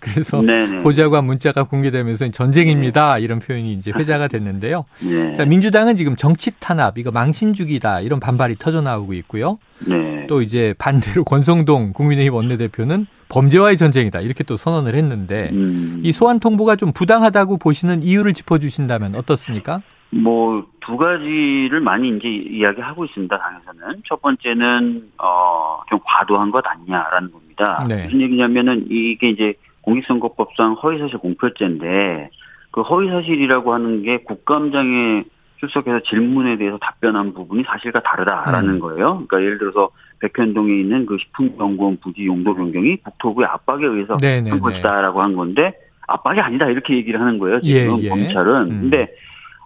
그래서 0.00 0.40
네네. 0.40 0.78
보좌관 0.78 1.24
문자가 1.24 1.64
공개되면서 1.64 2.30
전쟁입니다 2.30 3.16
네. 3.16 3.22
이런 3.22 3.38
표현이 3.40 3.72
이제 3.74 3.92
회자가 3.94 4.28
됐는데요. 4.28 4.84
네. 5.02 5.32
자 5.32 5.44
민주당은 5.44 5.96
지금 5.96 6.16
정치 6.16 6.52
탄압 6.60 6.98
이거 6.98 7.10
망신주기다 7.10 8.00
이런 8.00 8.20
반발이 8.20 8.56
터져 8.58 8.80
나오고 8.80 9.14
있고요. 9.14 9.58
네. 9.86 10.26
또 10.28 10.42
이제 10.42 10.74
반대로 10.78 11.24
권성동 11.24 11.92
국민의힘 11.92 12.34
원내대표는 12.34 13.06
범죄와의 13.28 13.76
전쟁이다 13.76 14.20
이렇게 14.20 14.44
또 14.44 14.56
선언을 14.56 14.94
했는데 14.94 15.50
음. 15.52 16.00
이 16.04 16.12
소환 16.12 16.40
통보가 16.40 16.76
좀 16.76 16.92
부당하다고 16.92 17.58
보시는 17.58 18.02
이유를 18.02 18.32
짚어주신다면 18.34 19.14
어떻습니까? 19.16 19.82
뭐 20.10 20.64
두 20.88 20.96
가지를 20.96 21.80
많이 21.82 22.08
이제 22.08 22.28
이야기하고 22.28 23.04
있습니다. 23.04 23.38
당에서는 23.38 24.02
첫 24.08 24.22
번째는 24.22 25.10
어 25.18 25.68
좀 25.88 25.98
과도한 26.04 26.50
것 26.50 26.62
아니냐라는 26.66 27.30
겁니다. 27.32 27.84
네. 27.88 28.04
무슨 28.04 28.20
얘기냐면은 28.20 28.86
이게 28.90 29.30
이제 29.30 29.54
공직선거법상 29.88 30.74
허위사실 30.82 31.18
공표죄인데 31.18 32.30
그 32.70 32.82
허위사실이라고 32.82 33.72
하는 33.72 34.02
게 34.02 34.18
국감장에 34.18 35.24
출석해서 35.60 36.00
질문에 36.08 36.56
대해서 36.58 36.78
답변한 36.78 37.32
부분이 37.32 37.64
사실과 37.64 38.00
다르다라는 38.00 38.74
음. 38.74 38.80
거예요. 38.80 39.24
그러니까 39.26 39.40
예를 39.40 39.58
들어서 39.58 39.90
백현동에 40.20 40.72
있는 40.72 41.06
그 41.06 41.16
식품연구원 41.18 41.98
부지 42.02 42.26
용도 42.26 42.54
변경이 42.54 42.96
국토부의 42.98 43.48
압박에 43.48 43.86
의해서 43.86 44.16
네네네. 44.20 44.50
한 44.50 44.60
것이다라고 44.60 45.22
한 45.22 45.34
건데 45.34 45.72
압박이 46.06 46.40
아니다 46.40 46.66
이렇게 46.66 46.94
얘기를 46.94 47.20
하는 47.20 47.38
거예요. 47.38 47.60
지금 47.62 48.00
예, 48.00 48.04
예. 48.04 48.08
검찰은. 48.08 48.70
음. 48.70 48.80
근데 48.82 49.08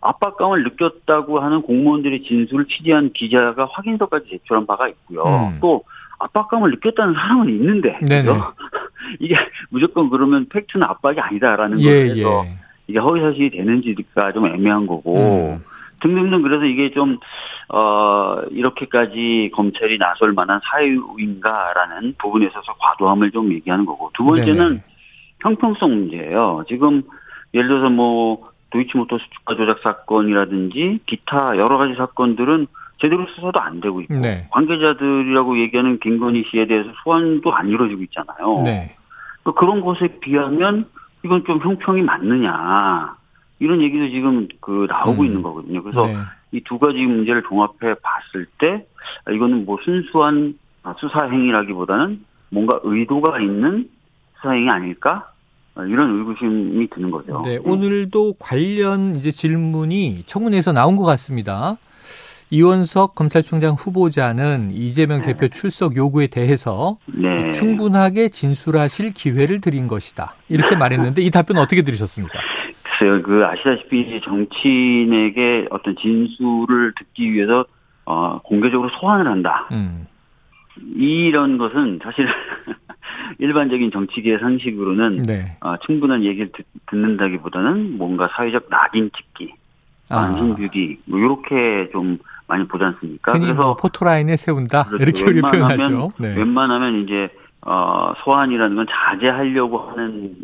압박감을 0.01 0.65
느꼈다고 0.65 1.41
하는 1.41 1.63
공무원들의 1.63 2.23
진술을 2.23 2.67
취재한 2.67 3.13
기자가 3.13 3.69
확인서까지 3.71 4.29
제출한 4.31 4.67
바가 4.67 4.89
있고요. 4.89 5.25
음. 5.25 5.59
또 5.61 5.85
압박감을 6.21 6.71
느꼈다는 6.71 7.15
사람은 7.15 7.49
있는데 7.51 7.99
이게 9.21 9.37
무조건 9.71 10.11
그러면 10.11 10.47
팩트는 10.49 10.87
압박이 10.87 11.21
아니다라는 11.21 11.81
예, 11.81 11.85
거에서 11.85 12.45
예. 12.47 12.59
이게 12.87 12.99
허위 12.99 13.21
사실이 13.21 13.51
되는지가 13.51 14.33
좀 14.33 14.47
애매한 14.47 14.87
거고 14.87 15.17
음. 15.17 15.65
등등등 16.03 16.43
그래서 16.43 16.65
이게 16.65 16.91
좀, 16.91 17.19
어, 17.69 18.43
이렇게까지 18.51 19.51
검찰이 19.55 19.99
나설 19.99 20.33
만한 20.33 20.61
사유인가라는 20.65 22.17
부분에 22.19 22.47
있어서 22.47 22.75
과도함을 22.79 23.31
좀 23.31 23.53
얘기하는 23.53 23.87
거고. 23.87 24.11
두 24.13 24.25
번째는 24.25 24.69
네네. 24.69 24.85
형평성 25.41 25.91
문제예요. 25.91 26.65
지금 26.69 27.03
예를 27.55 27.69
들어서 27.69 27.91
뭐 27.91 28.51
도이치모터스 28.71 29.25
주가 29.31 29.55
조작 29.57 29.79
사건이라든지 29.83 31.01
기타 31.07 31.57
여러 31.57 31.79
가지 31.79 31.95
사건들은 31.95 32.67
제대로 33.03 33.27
수사도 33.35 33.61
안 33.61 33.81
되고 33.81 34.01
있고 34.01 34.15
네. 34.15 34.47
관계자들이라고 34.51 35.59
얘기하는 35.59 35.99
김건희 35.99 36.45
씨에 36.51 36.67
대해서 36.67 36.89
소환도 37.03 37.53
안 37.53 37.69
이루어지고 37.69 38.03
있잖아요. 38.05 38.63
네. 38.65 38.97
그러니까 39.43 39.61
그런 39.61 39.81
것에 39.81 40.21
비하면 40.21 40.87
이건 41.25 41.45
좀 41.45 41.59
형평이 41.61 42.03
맞느냐 42.03 43.17
이런 43.59 43.83
얘기도 43.83 44.09
지금 44.09 44.49
그 44.61 44.87
나오고 44.89 45.23
음. 45.23 45.27
있는 45.27 45.43
거거든요. 45.43 45.83
그래서 45.83 46.07
네. 46.07 46.17
이두 46.53 46.79
가지 46.79 47.05
문제를 47.05 47.43
종합해 47.43 47.95
봤을 48.03 48.47
때 48.59 48.87
이거는 49.31 49.65
뭐 49.67 49.79
순수한 49.85 50.59
수사 50.99 51.25
행위라기보다는 51.25 52.25
뭔가 52.51 52.79
의도가 52.83 53.41
있는 53.41 53.89
수사 54.37 54.53
행위 54.53 54.71
아닐까 54.71 55.33
이런 55.77 56.19
의구심이 56.19 56.89
드는 56.91 57.11
거죠. 57.11 57.41
네, 57.45 57.59
오늘도 57.65 58.35
관련 58.39 59.17
이제 59.17 59.31
질문이 59.31 60.25
청문회에서 60.27 60.73
나온 60.73 60.97
것 60.97 61.05
같습니다. 61.05 61.79
이원석 62.53 63.15
검찰총장 63.15 63.77
후보자는 63.79 64.73
이재명 64.73 65.23
네. 65.23 65.29
대표 65.29 65.49
출석 65.49 65.97
요구에 65.97 66.27
대해서 66.27 66.99
네. 67.07 67.49
충분하게 67.49 68.29
진술하실 68.29 69.15
기회를 69.15 69.63
드린 69.63 69.89
것이다. 69.89 70.35
이렇게 70.51 70.77
말했는데 70.77 71.23
이 71.23 71.31
답변 71.31 71.57
어떻게 71.57 71.81
들으셨습니까? 71.81 72.39
글쎄요, 72.83 73.23
그 73.23 73.47
아시다시피 73.47 74.21
정치인에게 74.23 75.69
어떤 75.71 75.97
진술을 75.97 76.93
듣기 76.99 77.33
위해서 77.33 77.65
어, 78.05 78.39
공개적으로 78.43 78.91
소환을 79.01 79.27
한다. 79.29 79.67
음. 79.73 80.07
이런 80.95 81.57
것은 81.57 82.01
사실 82.03 82.27
일반적인 83.41 83.93
정치계의 83.93 84.41
상식으로는 84.41 85.23
네. 85.23 85.57
어, 85.63 85.79
충분한 85.87 86.23
얘기를 86.23 86.53
듣, 86.53 86.67
는다기보다는 86.95 87.97
뭔가 87.97 88.29
사회적 88.37 88.69
낙인 88.69 89.11
찍기, 89.17 89.55
안심 90.11 90.55
주기 90.57 90.99
뭐 91.07 91.19
이렇게 91.19 91.89
좀 91.93 92.19
많이 92.53 92.69
보지 92.69 92.85
않습니까? 92.85 93.33
그래서 93.33 93.55
뭐 93.55 93.77
포토라인에 93.77 94.37
세운다 94.37 94.85
그렇죠. 94.85 95.03
이렇게 95.03 95.25
우리 95.25 95.41
표현하죠. 95.41 96.13
네. 96.19 96.37
웬만하면 96.37 97.01
이제 97.01 97.31
어, 97.63 98.13
소환이라는 98.23 98.77
건 98.77 98.87
자제하려고 98.91 99.79
하는 99.91 100.35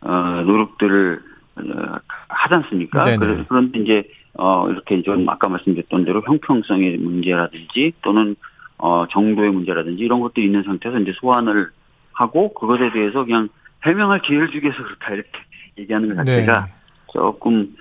어, 0.00 0.42
노력들을 0.44 1.22
어, 1.56 1.98
하지 2.28 2.54
않습니까? 2.54 3.04
네네. 3.04 3.44
그런데 3.48 3.78
이제 3.78 4.02
어, 4.34 4.68
이렇게 4.70 5.02
좀 5.02 5.28
아까 5.28 5.48
말씀드렸던 5.48 6.04
대로 6.04 6.22
형평성의 6.26 6.96
문제라든지 6.98 7.92
또는 8.02 8.34
어, 8.78 9.06
정도의 9.10 9.52
문제라든지 9.52 10.02
이런 10.02 10.18
것들이 10.18 10.46
있는 10.46 10.64
상태에서 10.64 10.98
이제 10.98 11.12
소환을 11.14 11.70
하고 12.12 12.52
그것에 12.54 12.90
대해서 12.90 13.24
그냥 13.24 13.48
해명할 13.84 14.20
기회를 14.22 14.48
주기 14.48 14.64
위해서 14.66 14.82
그렇다 14.82 15.14
이렇게 15.14 15.30
얘기하는 15.78 16.08
것 16.08 16.16
자체가 16.16 16.66
네. 16.66 16.72
조금 17.12 17.76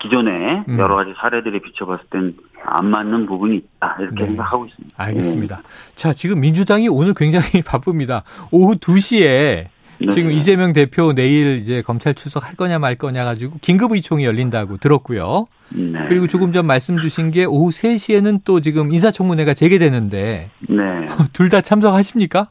기존에 0.00 0.64
음. 0.68 0.78
여러 0.78 0.96
가지 0.96 1.14
사례들에 1.16 1.60
비춰봤을 1.60 2.04
땐 2.10 2.36
안 2.66 2.86
맞는 2.86 3.26
부분이 3.26 3.56
있다 3.56 3.96
이렇게 4.00 4.16
네. 4.20 4.26
생각하고 4.26 4.66
있습니다. 4.66 4.94
알겠습니다. 4.96 5.56
네. 5.56 5.62
자 5.94 6.12
지금 6.12 6.40
민주당이 6.40 6.88
오늘 6.88 7.14
굉장히 7.14 7.62
바쁩니다. 7.66 8.22
오후 8.50 8.74
2시에 8.76 9.66
네. 9.98 10.08
지금 10.10 10.32
이재명 10.32 10.72
대표 10.72 11.12
내일 11.12 11.58
이제 11.58 11.82
검찰 11.82 12.14
출석할 12.14 12.56
거냐 12.56 12.78
말 12.78 12.96
거냐 12.96 13.24
가지고 13.24 13.58
긴급 13.60 13.92
의총이 13.92 14.24
열린다고 14.24 14.78
들었고요. 14.78 15.46
네. 15.70 16.04
그리고 16.06 16.26
조금 16.26 16.52
전 16.52 16.66
말씀 16.66 16.98
주신 17.00 17.30
게 17.30 17.44
오후 17.44 17.70
3시에는 17.70 18.40
또 18.44 18.60
지금 18.60 18.92
인사청문회가 18.92 19.54
재개되는데 19.54 20.50
네. 20.68 21.06
둘다 21.32 21.60
참석하십니까? 21.60 22.48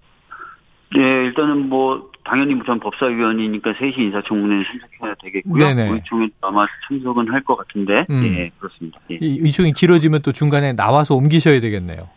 예, 0.95 1.01
일단은 1.01 1.69
뭐 1.69 2.11
당연히 2.25 2.59
전 2.65 2.79
법사위원이니까 2.79 3.73
3시 3.73 3.97
인사청문회에 3.97 4.63
참석해야 4.63 5.15
되겠고요. 5.23 5.57
네네. 5.75 5.89
의총에 5.91 6.29
아마 6.41 6.65
참석은 6.87 7.29
할 7.31 7.41
것 7.43 7.57
같은데, 7.57 8.05
음. 8.09 8.23
예, 8.37 8.49
그렇습니다. 8.57 8.99
예. 9.11 9.17
이 9.19 9.39
의총이 9.41 9.73
길어지면 9.73 10.21
또 10.21 10.31
중간에 10.31 10.73
나와서 10.73 11.15
옮기셔야 11.15 11.59
되겠네요. 11.59 12.07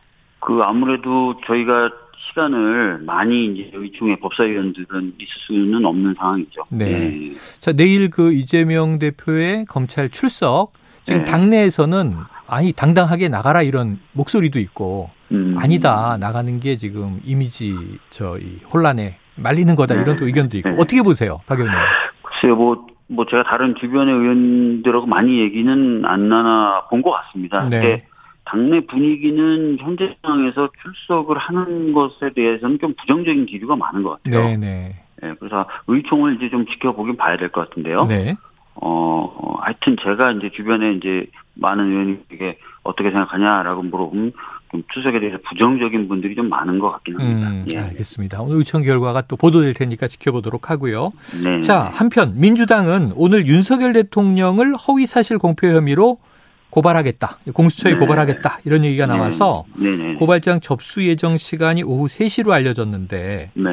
그 0.41 0.61
아무래도 0.63 1.35
저희가 1.47 1.91
시간을 2.29 3.01
많이 3.05 3.47
이제 3.47 3.71
의총에 3.75 4.17
법사위원들은 4.21 5.15
있을 5.19 5.33
수는 5.47 5.85
없는 5.85 6.15
상황이죠. 6.17 6.63
네. 6.71 7.31
예. 7.33 7.33
자 7.61 7.73
내일 7.73 8.11
그 8.11 8.33
이재명 8.33 8.99
대표의 9.01 9.65
검찰 9.67 10.09
출석 10.09 10.73
지금 11.03 11.25
네. 11.25 11.31
당내에서는 11.31 12.15
아니 12.47 12.73
당당하게 12.73 13.29
나가라 13.29 13.63
이런 13.63 13.99
목소리도 14.13 14.59
있고 14.61 15.11
음. 15.33 15.55
아니다 15.59 16.17
나가는 16.19 16.61
게 16.61 16.77
지금 16.77 17.21
이미지 17.25 17.75
저 18.11 18.39
이 18.39 18.59
혼란에 18.73 19.17
말리는 19.37 19.75
거다 19.75 19.95
네. 19.95 20.03
이런 20.03 20.17
또 20.17 20.27
의견도 20.27 20.57
있고 20.59 20.71
네. 20.71 20.75
어떻게 20.77 21.03
보세요, 21.03 21.41
박 21.47 21.59
의원님? 21.59 21.79
글쎄요, 22.23 22.57
뭐, 22.57 22.87
뭐 23.09 23.27
제가 23.27 23.45
다른 23.45 23.75
주변의 23.77 24.15
의원들하고 24.15 25.07
많이 25.07 25.39
얘기는 25.41 26.05
안 26.05 26.29
나눠 26.29 26.87
본것 26.89 27.13
같습니다. 27.13 27.69
네. 27.69 28.07
당내 28.45 28.81
분위기는 28.87 29.77
현재 29.81 30.15
상황에서 30.23 30.69
출석을 30.83 31.37
하는 31.37 31.93
것에 31.93 32.31
대해서는 32.35 32.79
좀 32.79 32.95
부정적인 32.95 33.47
기류가 33.47 33.75
많은 33.77 34.03
것 34.05 34.23
같아요. 34.23 34.45
네, 34.45 34.57
네. 34.57 34.95
네 35.21 35.35
그래서 35.41 35.67
의총을 35.89 36.37
이제 36.37 36.49
좀 36.49 36.65
지켜보긴 36.67 37.17
봐야 37.17 37.37
될 37.37 37.49
것 37.51 37.69
같은데요. 37.69 38.07
네. 38.07 38.37
어, 38.77 39.35
어, 39.37 39.59
하여튼 39.61 39.97
제가 40.01 40.33
이제 40.33 40.51
주변에 40.51 40.93
이제 40.93 41.27
많은 41.55 41.91
의원님에게 41.91 42.59
어떻게 42.85 43.11
생각하냐라고 43.11 43.83
물어보면 43.83 44.33
좀 44.71 44.83
추석에 44.93 45.21
대해서 45.21 45.39
부정적인 45.49 46.09
분들이 46.09 46.35
좀 46.35 46.49
많은 46.49 46.79
것 46.79 46.91
같긴 46.91 47.19
합니다. 47.19 47.49
음, 47.49 47.67
예. 47.73 47.79
알겠습니다. 47.79 48.41
오늘 48.43 48.59
의총 48.59 48.83
결과가 48.83 49.23
또 49.23 49.37
보도될 49.37 49.75
테니까 49.75 50.09
지켜보도록 50.09 50.71
하고요. 50.71 51.13
네. 51.43 51.61
자, 51.61 51.91
한편 51.95 52.35
민주당은 52.37 53.13
오늘 53.15 53.47
윤석열 53.47 53.93
대통령을 53.93 54.75
허위 54.75 55.07
사실 55.07 55.39
공표 55.39 55.69
혐의로 55.69 56.19
고발하겠다. 56.71 57.39
공수처에 57.55 57.93
네. 57.93 57.99
고발하겠다. 57.99 58.61
이런 58.65 58.85
얘기가 58.85 59.07
네. 59.07 59.17
나와서 59.17 59.65
네. 59.77 59.97
네. 59.97 60.15
고발장 60.15 60.61
접수 60.61 61.07
예정 61.07 61.37
시간이 61.37 61.83
오후 61.83 62.07
3시로 62.07 62.51
알려졌는데 62.51 63.53
네. 63.55 63.71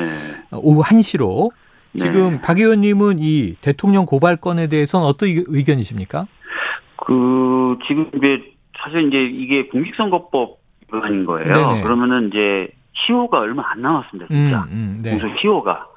오후 0.51 0.84
1시로 0.84 1.51
지금 1.99 2.41
박 2.41 2.60
의원님은 2.60 3.17
이 3.19 3.56
대통령 3.62 4.06
고발 4.06 4.38
건에 4.38 4.67
대해서는 4.67 5.06
어떤 5.06 5.29
의견이십니까? 5.29 6.27
그 6.95 7.77
지금 7.86 8.10
이제 8.15 8.41
사실 8.82 9.08
이제 9.08 9.23
이게 9.23 9.67
공직선거법 9.67 10.62
위반인 10.93 11.25
거예요. 11.25 11.51
네네. 11.51 11.82
그러면은 11.82 12.27
이제 12.29 12.69
시효가 12.93 13.39
얼마 13.39 13.63
안 13.71 13.82
남았습니다, 13.82 14.27
진짜. 14.34 14.63
음, 14.71 14.71
음, 14.71 14.99
네. 15.01 15.12
공소 15.12 15.36
시효가. 15.38 15.88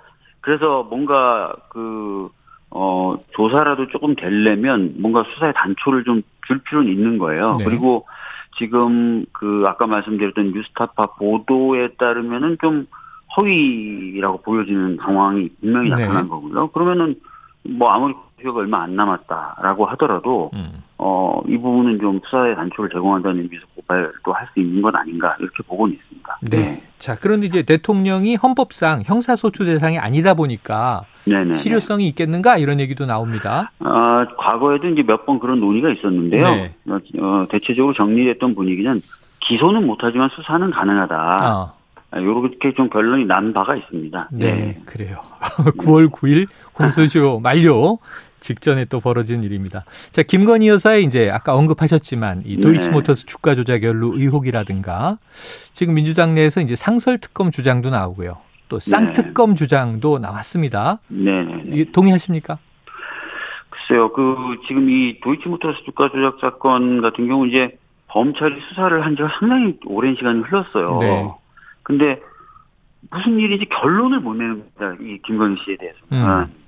그래서 0.40 0.84
뭔가 0.84 1.54
그, 1.70 2.30
어, 2.70 3.16
조사라도 3.34 3.88
조금 3.88 4.14
되려면 4.14 4.94
뭔가 4.98 5.24
수사의 5.34 5.52
단초를 5.54 6.04
좀 6.04 6.22
줄 6.46 6.58
필요는 6.58 6.90
있는 6.90 7.18
거예요. 7.18 7.56
네. 7.58 7.64
그리고 7.64 8.06
지금 8.56 9.26
그 9.32 9.64
아까 9.66 9.86
말씀드렸던 9.86 10.52
뉴스타파 10.52 11.14
보도에 11.18 11.88
따르면은 11.98 12.56
좀 12.60 12.86
허위라고 13.36 14.40
보여지는 14.42 14.98
상황이 15.02 15.50
분명히 15.60 15.90
네. 15.90 15.96
나타난 15.96 16.24
네. 16.24 16.28
거고요. 16.28 16.68
그러면은 16.68 17.16
뭐 17.70 17.90
아무리 17.90 18.14
기회가 18.40 18.58
얼마 18.58 18.82
안 18.82 18.94
남았다라고 18.96 19.86
하더라도 19.86 20.50
음. 20.54 20.82
어, 20.98 21.40
이 21.48 21.56
부분은 21.56 21.98
좀 22.00 22.20
수사의 22.24 22.54
단초를 22.56 22.90
제공한다는 22.90 23.42
의미에서 23.42 23.64
고발도 23.76 24.32
할 24.32 24.46
수 24.54 24.60
있는 24.60 24.82
것 24.82 24.94
아닌가 24.94 25.34
이렇게 25.40 25.62
보고는 25.66 25.94
있습니다. 25.94 26.38
네. 26.42 26.56
네. 26.58 26.82
자 26.98 27.14
그런데 27.20 27.46
이제 27.46 27.62
대통령이 27.62 28.36
헌법상 28.36 29.02
형사소추 29.04 29.64
대상이 29.66 29.98
아니다 29.98 30.34
보니까 30.34 31.02
네네. 31.24 31.54
실효성이 31.54 32.08
있겠는가 32.08 32.56
이런 32.58 32.80
얘기도 32.80 33.04
나옵니다. 33.06 33.70
아 33.80 34.26
과거에도 34.38 34.88
이제 34.88 35.02
몇 35.02 35.24
번 35.26 35.38
그런 35.38 35.60
논의가 35.60 35.90
있었는데요. 35.90 36.44
네. 36.44 36.74
어, 36.88 37.46
대체적으로 37.50 37.92
정리됐던 37.94 38.54
분위기는 38.54 39.02
기소는 39.40 39.86
못하지만 39.86 40.28
수사는 40.30 40.70
가능하다. 40.70 41.36
어. 41.42 41.76
이렇게 42.14 42.72
좀 42.74 42.88
결론이 42.88 43.26
난 43.26 43.52
바가 43.52 43.76
있습니다. 43.76 44.28
네, 44.32 44.54
네. 44.54 44.80
그래요. 44.86 45.18
9월 45.78 46.08
9일 46.10 46.46
공소시효 46.76 47.40
만료 47.42 47.98
직전에 48.40 48.84
또 48.84 49.00
벌어진 49.00 49.42
일입니다. 49.42 49.84
자, 50.10 50.22
김건희 50.22 50.68
여사의 50.68 51.04
이제 51.04 51.30
아까 51.30 51.54
언급하셨지만 51.54 52.42
이 52.44 52.60
도이치모터스 52.60 53.26
네. 53.26 53.26
주가 53.26 53.54
조작 53.54 53.82
연루 53.82 54.12
의혹이라든가 54.18 55.18
지금 55.72 55.94
민주당 55.94 56.34
내에서 56.34 56.60
이제 56.60 56.76
상설 56.76 57.18
특검 57.18 57.50
주장도 57.50 57.90
나오고요. 57.90 58.36
또 58.68 58.78
쌍특검 58.78 59.50
네. 59.50 59.56
주장도 59.56 60.18
나왔습니다. 60.18 60.98
네, 61.08 61.42
네, 61.42 61.62
네. 61.64 61.84
동의하십니까? 61.92 62.58
글쎄요. 63.70 64.12
그 64.12 64.36
지금 64.68 64.90
이 64.90 65.18
도이치모터스 65.20 65.84
주가 65.84 66.10
조작 66.10 66.38
사건 66.40 67.00
같은 67.00 67.28
경우 67.28 67.46
이제 67.46 67.78
검찰이 68.08 68.60
수사를 68.68 69.04
한 69.04 69.16
지가 69.16 69.28
상당히 69.38 69.76
오랜 69.86 70.14
시간이 70.16 70.42
흘렀어요. 70.42 70.92
네. 71.00 71.30
근데 71.82 72.20
무슨 73.10 73.38
일인지 73.38 73.66
결론을 73.66 74.20
못 74.20 74.34
내는 74.34 74.58
겁니다. 74.58 75.02
이 75.04 75.18
김건희 75.24 75.56
씨에 75.64 75.76
대해서. 75.76 75.98
음. 76.12 76.65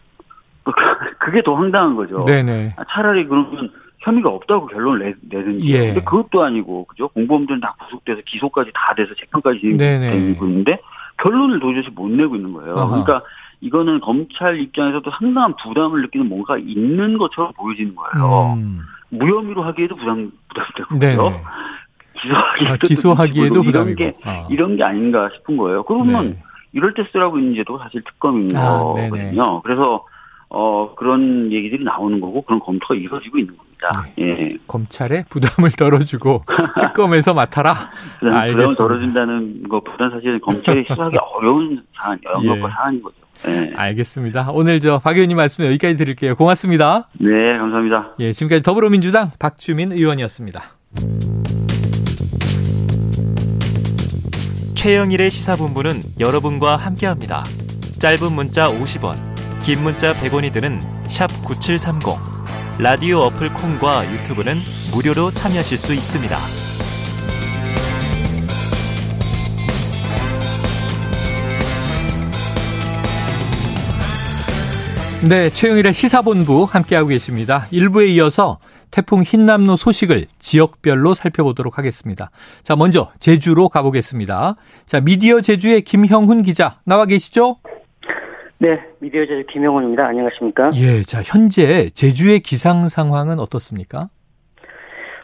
그, 0.73 1.19
그게 1.19 1.43
더 1.43 1.55
황당한 1.55 1.97
거죠. 1.97 2.25
네네. 2.25 2.77
차라리 2.89 3.27
그러면 3.27 3.71
혐의가 3.99 4.31
없다고 4.31 4.67
결론을 4.67 5.17
내, 5.29 5.43
든지 5.43 5.67
예. 5.75 5.87
근데 5.87 6.01
그것도 6.03 6.43
아니고 6.43 6.85
그죠? 6.85 7.09
공범들은 7.09 7.61
다 7.61 7.75
구속돼서 7.85 8.23
기소까지 8.25 8.71
다 8.75 8.95
돼서 8.95 9.15
재판까지 9.15 9.61
진행되고 9.61 10.47
있는데 10.47 10.79
결론을 11.19 11.59
도저히 11.61 11.83
못 11.95 12.09
내고 12.11 12.37
있는 12.37 12.53
거예요. 12.53 12.75
어허. 12.75 12.89
그러니까 12.89 13.23
이거는 13.61 14.01
검찰 14.01 14.61
입장에서도 14.61 15.11
상당한 15.19 15.55
부담을 15.57 16.03
느끼는 16.03 16.29
뭔가 16.29 16.57
있는 16.59 17.19
것처럼 17.19 17.53
보여지는 17.55 17.97
거예요. 17.97 18.55
음. 18.57 18.81
무혐의로 19.11 19.65
하기에도 19.65 19.97
부담 19.97 20.31
부담되고요. 20.89 21.41
기소하기에도, 22.21 22.73
아, 22.73 22.77
기소하기에도 22.77 23.63
부담이고. 23.63 23.91
이런 23.91 23.95
게 23.97 24.15
아. 24.25 24.47
이런 24.51 24.77
게 24.77 24.85
아닌가 24.85 25.29
싶은 25.35 25.57
거예요. 25.57 25.83
그러면 25.85 26.31
네. 26.31 26.43
이럴 26.73 26.95
때 26.95 27.05
쓰라고 27.13 27.39
있는 27.39 27.55
제도가 27.57 27.85
사실 27.85 28.03
특검인 28.05 28.55
아, 28.57 28.79
거거든요. 28.79 29.63
그래서 29.63 30.05
어 30.51 30.95
그런 30.97 31.53
얘기들이 31.53 31.85
나오는 31.85 32.21
거고 32.21 32.43
그런 32.43 32.59
검토가 32.61 32.95
이루어지고 32.95 33.39
있는 33.39 33.57
겁니다. 33.57 33.69
네. 34.17 34.25
예. 34.25 34.57
검찰에 34.67 35.25
부담을 35.29 35.71
덜어주고 35.71 36.43
특검에서 36.81 37.35
맡아라. 37.35 37.75
부담, 38.19 38.51
부담을 38.53 38.75
덜어준다는 38.75 39.69
것보다는 39.69 40.17
사실은 40.17 40.41
검찰이 40.41 40.85
수사하기 40.89 41.17
어려운 41.35 41.83
사안, 41.97 42.19
영역과 42.25 42.69
예. 42.69 42.73
사안인 42.73 43.03
거죠. 43.03 43.17
네. 43.45 43.73
알겠습니다. 43.77 44.51
오늘 44.53 44.81
저 44.81 44.99
박 44.99 45.15
의원님 45.17 45.37
말씀 45.37 45.65
여기까지 45.65 45.97
드릴게요. 45.97 46.35
고맙습니다. 46.35 47.09
네, 47.21 47.57
감사합니다. 47.59 48.15
예, 48.19 48.33
지금까지 48.33 48.63
더불어민주당 48.63 49.31
박주민 49.39 49.93
의원이었습니다. 49.93 50.63
최영일의 54.75 55.31
시사본부는 55.31 56.01
여러분과 56.21 56.77
함께합니다. 56.77 57.45
짧은 58.01 58.33
문자 58.33 58.69
50원, 58.71 59.15
긴 59.69 59.83
문자 59.83 60.15
100원이 60.15 60.51
드는 60.51 60.81
샵 61.11 61.27
9730. 61.43 62.19
라디오 62.79 63.19
어플 63.19 63.53
콩과 63.53 64.11
유튜브는 64.11 64.63
무료로 64.93 65.31
참여하실 65.33 65.77
수 65.77 65.93
있습니다. 65.93 66.39
네, 75.29 75.51
최영일의 75.51 75.93
시사본부 75.93 76.65
함께하고 76.65 77.09
계십니다. 77.09 77.67
1부에 77.71 78.09
이어서 78.09 78.61
태풍 78.91 79.23
흰남노 79.23 79.77
소식을 79.77 80.29
지역별로 80.39 81.13
살펴보도록 81.13 81.77
하겠습니다. 81.77 82.31
자, 82.63 82.75
먼저 82.75 83.11
제주로 83.21 83.69
가보겠습니다. 83.69 84.57
자, 84.87 85.01
미디어 85.01 85.43
제주의 85.43 85.83
김형훈 85.83 86.41
기자 86.41 86.81
나와 86.87 87.05
계시죠? 87.05 87.59
네, 88.61 88.81
미디어 88.99 89.25
제주 89.25 89.47
김형훈입니다. 89.47 90.05
안녕하십니까? 90.05 90.71
예, 90.75 91.03
자, 91.03 91.23
현재 91.25 91.91
제주의 91.91 92.41
기상 92.41 92.89
상황은 92.89 93.39
어떻습니까? 93.39 94.09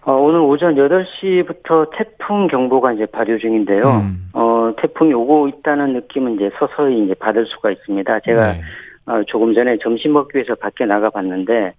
어, 0.03 0.13
오늘 0.13 0.41
오전 0.41 0.77
8시부터 0.77 1.91
태풍 1.97 2.47
경보가 2.47 2.93
이제 2.93 3.07
발효 3.07 3.37
중인데요. 3.39 3.89
음. 3.89 4.29
어, 4.35 4.73
태풍이 4.81 5.13
오고 5.13 5.49
있다는 5.49 5.95
느낌은 5.95 6.37
이제 6.37 6.51
서서히 6.59 7.05
이제 7.05 7.15
받을 7.15 7.47
수가 7.47 7.73
있습니다. 7.73 8.21
제가 8.21 8.53
네. 8.53 8.61
어, 9.07 9.23
조금 9.27 9.53
전에 9.53 9.79
점심 9.79 10.13
먹기 10.13 10.37
위해서 10.37 10.55
밖에 10.55 10.85
나가 10.85 11.11
봤는데 11.11 11.75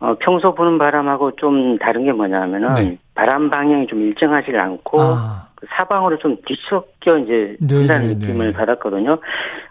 어, 0.00 0.16
평소 0.20 0.54
부는 0.54 0.78
바람하고 0.78 1.36
좀 1.36 1.78
다른 1.78 2.04
게 2.04 2.12
뭐냐면은 2.12 2.74
네. 2.74 2.98
바람 3.14 3.48
방향이 3.48 3.86
좀 3.86 4.02
일정하지 4.02 4.50
않고 4.54 5.00
아. 5.00 5.49
그 5.60 5.66
사방으로 5.68 6.18
좀 6.18 6.38
뒤섞여 6.46 7.18
이제 7.18 7.56
된다는 7.60 7.86
네, 7.86 8.14
네, 8.14 8.14
느낌을 8.14 8.46
네. 8.46 8.52
받았거든요. 8.52 9.18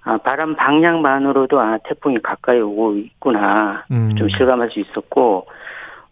아, 0.03 0.17
바람 0.17 0.55
방향만으로도 0.55 1.59
아 1.59 1.79
태풍이 1.83 2.19
가까이 2.19 2.59
오고 2.59 2.95
있구나 2.95 3.85
음. 3.91 4.15
좀 4.15 4.29
실감할 4.29 4.69
수 4.69 4.79
있었고 4.79 5.47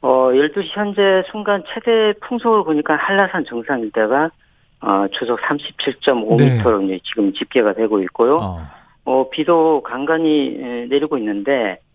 어 0.01 0.29
12시 0.31 0.69
현재 0.73 1.23
순간 1.31 1.63
최대 1.67 2.13
풍속을 2.21 2.63
보니까 2.63 2.95
한라산 2.95 3.45
정상 3.45 3.81
일대가 3.81 4.31
어 4.81 5.05
초속 5.11 5.39
37.5m로 5.41 6.83
이제 6.85 6.99
지금 7.03 7.31
집계가 7.33 7.73
되고 7.73 8.01
있고요. 8.01 8.37
어. 8.37 8.61
어 9.05 9.29
비도 9.29 9.83
간간히 9.83 10.57
내리고 10.89 11.17
있는데 11.19 11.79
어, 11.79 11.86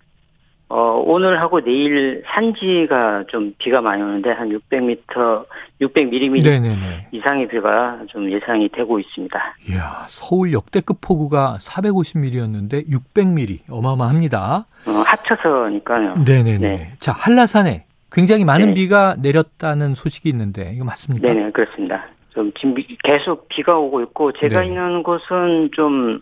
오늘하고 1.13 1.61
내일 1.61 2.23
산지가 2.27 3.25
좀 3.29 3.53
비가 3.59 3.81
많이 3.83 4.03
오는데 4.03 4.31
한 4.31 4.49
600m, 4.49 5.47
600mm 5.81 6.43
네네네. 6.43 7.09
이상의 7.13 7.49
비가 7.49 7.99
좀 8.09 8.31
예상이 8.31 8.69
되고 8.71 8.99
있습니다. 8.99 9.39
이야, 9.71 10.07
서울 10.09 10.53
역대급 10.53 11.01
폭우가 11.03 11.59
450mm였는데 11.61 12.89
600mm 12.89 13.71
어마어마합니다. 13.71 14.67
어, 14.87 14.91
합쳐서니까요. 14.91 16.15
네네네. 16.27 16.59
네. 16.59 16.93
자, 16.99 17.13
한라산에 17.13 17.85
굉장히 18.11 18.45
많은 18.45 18.69
네. 18.69 18.75
비가 18.75 19.15
내렸다는 19.21 19.95
소식이 19.95 20.29
있는데 20.31 20.73
이거 20.75 20.85
맞습니까? 20.85 21.29
네네, 21.29 21.51
그렇습니다. 21.51 22.07
좀 22.31 22.51
지금 22.59 22.75
계속 23.05 23.49
비가 23.49 23.79
오고 23.79 24.01
있고 24.03 24.33
제가 24.33 24.61
네. 24.61 24.69
있는 24.69 25.03
곳은 25.03 25.71
좀 25.75 26.21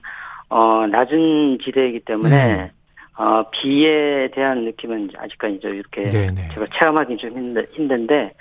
어, 0.48 0.86
낮은 0.88 1.58
지대이기 1.62 2.00
때문에 2.00 2.54
음. 2.54 2.79
어, 3.20 3.44
비에 3.50 4.30
대한 4.30 4.64
느낌은 4.64 5.10
아직까지 5.14 5.60
좀 5.60 5.74
이렇게 5.74 6.06
네네. 6.06 6.48
제가 6.54 6.66
체험하기 6.72 7.18
좀 7.18 7.54
힘든, 7.74 8.06
데 8.06 8.32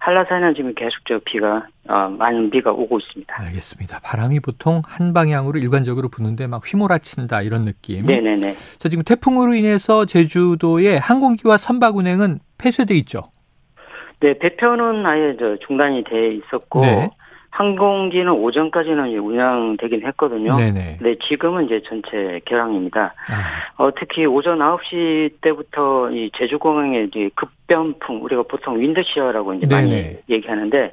한라산은 0.00 0.54
지금 0.54 0.74
계속 0.74 1.00
저 1.06 1.18
비가 1.24 1.66
어, 1.88 2.10
많은 2.10 2.50
비가 2.50 2.70
오고 2.70 2.98
있습니다. 2.98 3.34
알겠습니다. 3.34 4.00
바람이 4.04 4.40
보통 4.40 4.82
한 4.86 5.14
방향으로 5.14 5.58
일관적으로 5.58 6.10
부는데 6.10 6.48
막 6.48 6.60
휘몰아친다 6.66 7.40
이런 7.40 7.64
느낌. 7.64 8.04
네네네. 8.04 8.56
자 8.76 8.90
지금 8.90 9.04
태풍으로 9.04 9.54
인해서 9.54 10.04
제주도의 10.04 10.98
항공기와 10.98 11.56
선박 11.56 11.96
운행은 11.96 12.40
폐쇄돼 12.58 12.94
있죠. 12.96 13.20
네, 14.20 14.36
배편은 14.38 15.06
아예 15.06 15.34
저 15.38 15.56
중단이 15.66 16.04
돼 16.04 16.34
있었고 16.34 16.80
네. 16.82 17.08
항공기는 17.56 18.30
오전까지는 18.30 19.18
운영되긴 19.18 20.06
했거든요. 20.08 20.54
네네. 20.56 20.98
네, 21.00 21.16
지금은 21.26 21.64
이제 21.64 21.80
전체 21.88 22.38
결항입니다. 22.44 23.14
아. 23.30 23.82
어, 23.82 23.90
특히 23.98 24.26
오전 24.26 24.58
9시 24.58 25.40
때부터 25.40 26.10
이 26.10 26.30
제주공항에 26.36 27.04
이제 27.04 27.30
급변풍, 27.34 28.22
우리가 28.22 28.42
보통 28.42 28.78
wind 28.78 29.01
shear라고 29.01 29.54
이제 29.54 29.66
네네. 29.66 29.80
많이 29.80 30.16
얘기하는데, 30.28 30.92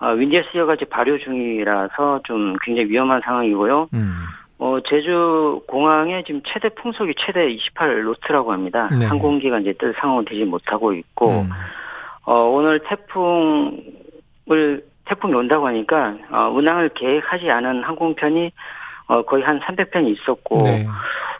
어, 0.00 0.08
wind 0.08 0.32
shear가 0.32 0.74
이제 0.74 0.86
발효 0.86 1.16
중이라서 1.18 2.22
좀 2.24 2.56
굉장히 2.62 2.90
위험한 2.90 3.20
상황이고요. 3.24 3.90
음. 3.94 4.14
어, 4.58 4.78
제주 4.88 5.62
공항에 5.68 6.24
지금 6.26 6.42
최대 6.44 6.68
풍속이 6.70 7.14
최대 7.16 7.48
28 7.48 8.02
노트라고 8.02 8.50
합니다. 8.52 8.90
네. 8.98 9.06
항공기가 9.06 9.60
이제 9.60 9.72
뜰 9.74 9.94
상황은 10.00 10.24
되지 10.24 10.42
못하고 10.46 10.94
있고, 10.94 11.42
음. 11.42 11.50
어, 12.24 12.40
오늘 12.40 12.80
태풍을 12.88 14.82
태풍이 15.12 15.34
온다고 15.34 15.66
하니까 15.66 16.14
어, 16.30 16.50
운항을 16.54 16.90
계획하지 16.90 17.50
않은 17.50 17.82
항공편이 17.84 18.50
어, 19.08 19.22
거의 19.22 19.42
한 19.42 19.60
300편이 19.60 20.08
있었고 20.18 20.58
네. 20.64 20.86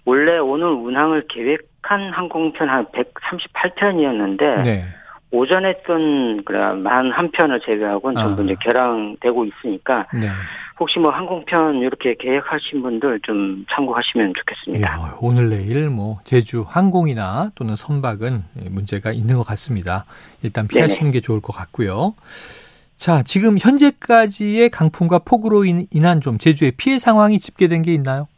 원래 0.04 0.38
오늘 0.38 0.66
운항을 0.66 1.26
계획한 1.28 2.12
항공편 2.12 2.68
한 2.68 2.86
138편이었는데 2.86 4.62
네. 4.62 4.84
오전에 5.30 5.70
했던 5.70 6.44
그만 6.44 7.10
한 7.10 7.30
편을 7.30 7.60
제외하고는 7.60 8.20
전부 8.20 8.42
아. 8.42 8.44
이제 8.44 8.54
결항되고 8.60 9.46
있으니까 9.46 10.06
네. 10.12 10.28
혹시 10.78 10.98
뭐 10.98 11.10
항공편 11.10 11.76
이렇게 11.76 12.14
계획하신 12.18 12.82
분들 12.82 13.20
좀 13.22 13.64
참고하시면 13.70 14.34
좋겠습니다. 14.36 14.86
야, 14.86 15.16
오늘 15.20 15.48
내일 15.48 15.88
뭐 15.88 16.16
제주 16.24 16.66
항공이나 16.68 17.52
또는 17.54 17.76
선박은 17.76 18.42
문제가 18.70 19.12
있는 19.12 19.36
것 19.36 19.44
같습니다. 19.44 20.04
일단 20.42 20.68
피하시는 20.68 21.04
네네. 21.04 21.12
게 21.12 21.20
좋을 21.20 21.40
것 21.40 21.54
같고요. 21.54 22.14
자, 23.02 23.24
지금 23.24 23.56
현재까지의 23.58 24.70
강풍과 24.70 25.22
폭우로 25.26 25.64
인한 25.64 26.20
좀 26.20 26.38
제주의 26.38 26.70
피해 26.70 27.00
상황이 27.00 27.40
집계된 27.40 27.82
게 27.82 27.92
있나요? 27.92 28.28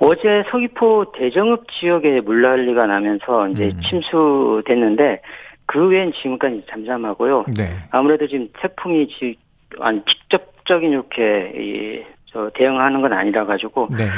어제 0.00 0.42
서귀포 0.50 1.12
대정읍 1.16 1.64
지역에 1.70 2.20
물난리가 2.22 2.88
나면서 2.88 3.46
이제 3.50 3.66
음. 3.66 3.80
침수됐는데 3.88 5.22
그 5.66 5.86
외엔 5.86 6.12
지금까지 6.12 6.64
잠잠하고요. 6.68 7.44
네. 7.56 7.70
아무래도 7.92 8.26
지금 8.26 8.48
태풍이 8.60 9.06
지, 9.06 9.36
아니 9.78 10.02
직접적인 10.04 10.90
이렇게 10.90 11.52
이, 11.54 12.02
저 12.32 12.50
대응하는 12.54 13.00
건 13.00 13.12
아니라 13.12 13.46
가지고 13.46 13.86
네. 13.96 14.08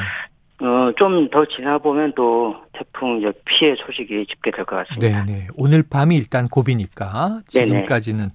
어, 0.62 0.92
좀 0.96 1.28
더 1.30 1.44
지나 1.46 1.78
보면 1.78 2.12
또 2.16 2.56
태풍 2.72 3.20
피해 3.44 3.74
소식이 3.76 4.26
집계될 4.26 4.64
것 4.64 4.76
같습니다. 4.76 5.24
네, 5.24 5.32
네. 5.32 5.46
오늘 5.56 5.82
밤이 5.82 6.16
일단 6.16 6.48
고비니까 6.48 7.40
지금까지는 7.48 8.18
네네. 8.18 8.30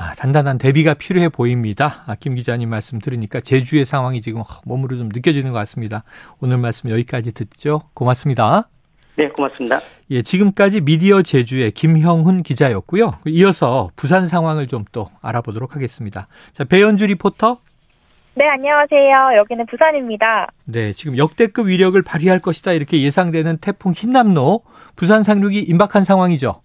아, 0.00 0.14
단단한 0.14 0.58
대비가 0.58 0.94
필요해 0.94 1.28
보입니다. 1.28 2.04
아, 2.06 2.14
김 2.14 2.36
기자님 2.36 2.70
말씀 2.70 3.00
들으니까 3.00 3.40
제주의 3.40 3.84
상황이 3.84 4.20
지금 4.20 4.42
몸으로 4.64 4.96
좀 4.96 5.08
느껴지는 5.12 5.50
것 5.50 5.58
같습니다. 5.58 6.04
오늘 6.40 6.56
말씀 6.58 6.88
여기까지 6.88 7.32
듣죠. 7.34 7.80
고맙습니다. 7.94 8.68
네, 9.16 9.26
고맙습니다. 9.28 9.80
예, 10.12 10.22
지금까지 10.22 10.80
미디어 10.82 11.22
제주의 11.22 11.72
김형훈 11.72 12.44
기자였고요. 12.44 13.18
이어서 13.26 13.90
부산 13.96 14.28
상황을 14.28 14.68
좀 14.68 14.84
또 14.92 15.10
알아보도록 15.20 15.74
하겠습니다. 15.74 16.28
자, 16.52 16.62
배현주 16.62 17.06
리포터. 17.06 17.58
네, 18.36 18.44
안녕하세요. 18.48 19.36
여기는 19.38 19.66
부산입니다. 19.66 20.46
네, 20.64 20.92
지금 20.92 21.18
역대급 21.18 21.66
위력을 21.66 22.00
발휘할 22.00 22.38
것이다 22.38 22.70
이렇게 22.72 23.02
예상되는 23.02 23.58
태풍 23.58 23.90
흰남노 23.92 24.60
부산 24.94 25.24
상륙이 25.24 25.58
임박한 25.58 26.04
상황이죠. 26.04 26.60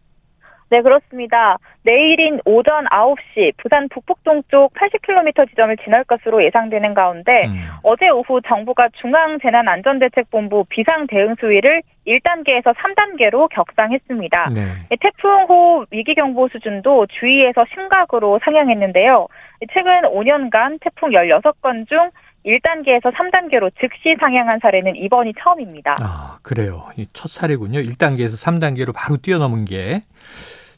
네, 0.74 0.82
그렇습니다. 0.82 1.60
내일인 1.84 2.40
오전 2.46 2.86
9시 2.86 3.54
부산 3.58 3.88
북북동 3.90 4.42
쪽 4.48 4.74
80km 4.74 5.48
지점을 5.48 5.78
지날 5.84 6.04
것으로 6.04 6.44
예상되는 6.44 6.96
가운데 6.96 7.46
음. 7.46 7.68
어제 7.84 8.10
오후 8.10 8.42
정부가 8.42 8.90
중앙재난안전대책본부 8.94 10.66
비상대응수위를 10.70 11.84
1단계에서 12.08 12.74
3단계로 12.74 13.50
격상했습니다. 13.50 14.50
네. 14.56 14.98
태풍호 15.00 15.86
위기경보 15.92 16.48
수준도 16.48 17.06
주의에서 17.20 17.66
심각으로 17.72 18.40
상향했는데요. 18.44 19.28
최근 19.72 20.02
5년간 20.10 20.80
태풍 20.82 21.12
16건 21.12 21.88
중 21.88 22.10
1단계에서 22.46 23.14
3단계로 23.14 23.72
즉시 23.80 24.16
상향한 24.20 24.60
사례는 24.62 24.96
이번이 24.96 25.34
처음입니다. 25.42 25.96
아, 26.02 26.38
그래요. 26.42 26.90
첫 27.14 27.30
사례군요. 27.30 27.80
1단계에서 27.80 28.44
3단계로 28.44 28.94
바로 28.96 29.18
뛰어넘은 29.18 29.66
게. 29.66 30.02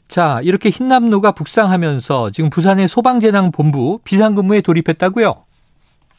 자, 0.08 0.40
이렇게 0.42 0.70
흰남노가 0.70 1.32
북상하면서 1.32 2.30
지금 2.30 2.50
부산의 2.50 2.88
소방재난본부 2.88 4.00
비상근무에 4.04 4.60
돌입했다고요? 4.60 5.46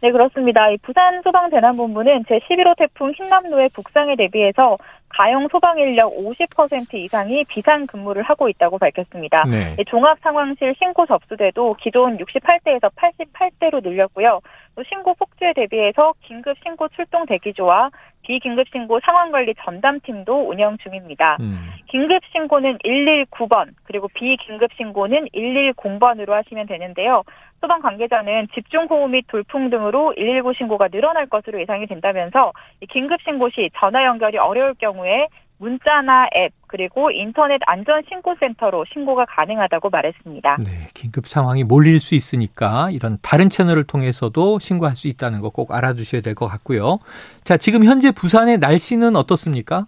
네, 0.02 0.12
그렇습니다. 0.12 0.68
부산 0.84 1.22
소방재난본부는 1.24 2.26
제11호 2.26 2.78
태풍 2.78 3.12
흰남노의 3.18 3.70
북상에 3.70 4.16
대비해서 4.16 4.78
가용 5.10 5.48
소방 5.50 5.80
인력 5.80 6.14
50% 6.16 6.94
이상이 6.94 7.44
비상 7.46 7.88
근무를 7.88 8.22
하고 8.22 8.50
있다고 8.50 8.78
밝혔습니다. 8.78 9.46
네. 9.46 9.76
종합 9.88 10.20
상황실 10.22 10.76
신고 10.78 11.06
접수대도 11.08 11.78
기존 11.80 12.18
68대에서 12.18 12.92
88대로 12.94 13.82
늘렸고요. 13.82 14.42
또 14.76 14.84
신고 14.84 15.16
폭주에 15.16 15.54
대비해서 15.56 16.14
긴급 16.22 16.56
신고 16.62 16.88
출동 16.90 17.26
대기조와 17.26 17.90
비긴급 18.28 18.68
신고 18.74 19.00
상황 19.04 19.32
관리 19.32 19.56
전담팀도 19.64 20.50
운영 20.50 20.78
중입니다. 20.78 21.38
음. 21.40 21.72
긴급 21.90 22.22
신고는 22.34 22.78
119번 22.80 23.70
그리고 23.86 24.10
비긴급 24.10 24.72
신고는 24.76 25.30
110번으로 25.34 26.32
하시면 26.32 26.68
되는데요. 26.68 27.24
소방 27.62 27.82
관계자는 27.82 28.50
집중호우 28.54 29.08
및 29.08 29.26
돌풍 29.28 29.70
등으로 29.70 30.14
119 30.18 30.54
신고가 30.58 30.90
늘어날 30.90 31.26
것으로 31.28 31.60
예상이 31.62 31.88
된다면서 31.88 32.52
긴급 32.90 33.22
신고 33.22 33.50
시 33.50 33.70
전화 33.78 34.06
연결이 34.06 34.38
어려울 34.38 34.74
경우에 34.76 35.28
문자나 35.60 36.28
앱 36.36 36.54
그리고 36.68 37.10
인터넷 37.12 37.60
안전신고센터로 37.66 38.86
신고가 38.94 39.26
가능하다고 39.26 39.90
말했습니다. 39.90 40.58
네, 40.64 40.88
긴급 40.94 41.28
상황이 41.28 41.64
몰릴 41.64 42.00
수 42.02 42.14
있으니까 42.16 42.90
이런 42.92 43.18
다른 43.22 43.50
채널을 43.50 43.86
통해서도 43.86 44.60
신고할 44.60 44.96
수 44.96 45.08
있다는 45.08 45.42
거 45.42 45.50
꼭 45.50 45.72
알아두셔야 45.74 46.22
될 46.22 46.36
것 46.36 46.46
같고요. 46.48 47.00
자, 47.44 47.58
지금 47.58 47.84
현재 47.84 48.12
부산의 48.12 48.58
날씨는 48.60 49.16
어떻습니까? 49.16 49.88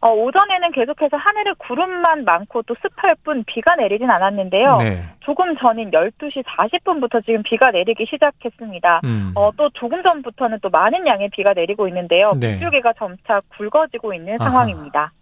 어, 0.00 0.10
오전에는 0.12 0.72
계속해서 0.72 1.16
하늘에 1.16 1.52
구름만 1.58 2.24
많고 2.24 2.62
또 2.62 2.74
습할 2.80 3.16
뿐 3.24 3.44
비가 3.46 3.74
내리진 3.74 4.10
않았는데요. 4.10 4.76
네. 4.78 5.02
조금 5.20 5.56
전인 5.56 5.90
12시 5.90 6.44
40분부터 6.44 7.24
지금 7.24 7.42
비가 7.42 7.70
내리기 7.70 8.06
시작했습니다. 8.06 9.00
음. 9.04 9.32
어, 9.34 9.50
또 9.56 9.68
조금 9.70 10.02
전부터는 10.02 10.58
또 10.62 10.70
많은 10.70 11.06
양의 11.06 11.30
비가 11.30 11.52
내리고 11.52 11.88
있는데요. 11.88 12.34
네. 12.38 12.54
빗줄기가 12.54 12.92
점차 12.94 13.40
굵어지고 13.56 14.14
있는 14.14 14.40
아하. 14.40 14.50
상황입니다. 14.50 15.12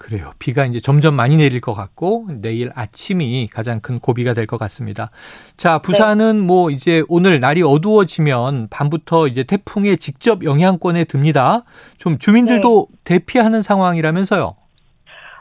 그래요. 0.00 0.32
비가 0.38 0.64
이제 0.64 0.80
점점 0.80 1.14
많이 1.14 1.36
내릴 1.36 1.60
것 1.60 1.74
같고 1.74 2.26
내일 2.40 2.70
아침이 2.74 3.50
가장 3.52 3.80
큰 3.80 3.98
고비가 3.98 4.32
될 4.32 4.46
것 4.46 4.56
같습니다. 4.56 5.10
자, 5.58 5.78
부산은 5.78 6.38
네. 6.38 6.46
뭐 6.46 6.70
이제 6.70 7.02
오늘 7.08 7.38
날이 7.38 7.62
어두워지면 7.62 8.68
밤부터 8.70 9.28
이제 9.28 9.42
태풍의 9.44 9.98
직접 9.98 10.42
영향권에 10.42 11.04
듭니다. 11.04 11.64
좀 11.98 12.16
주민들도 12.18 12.88
네. 12.90 12.98
대피하는 13.04 13.60
상황이라면서요. 13.62 14.56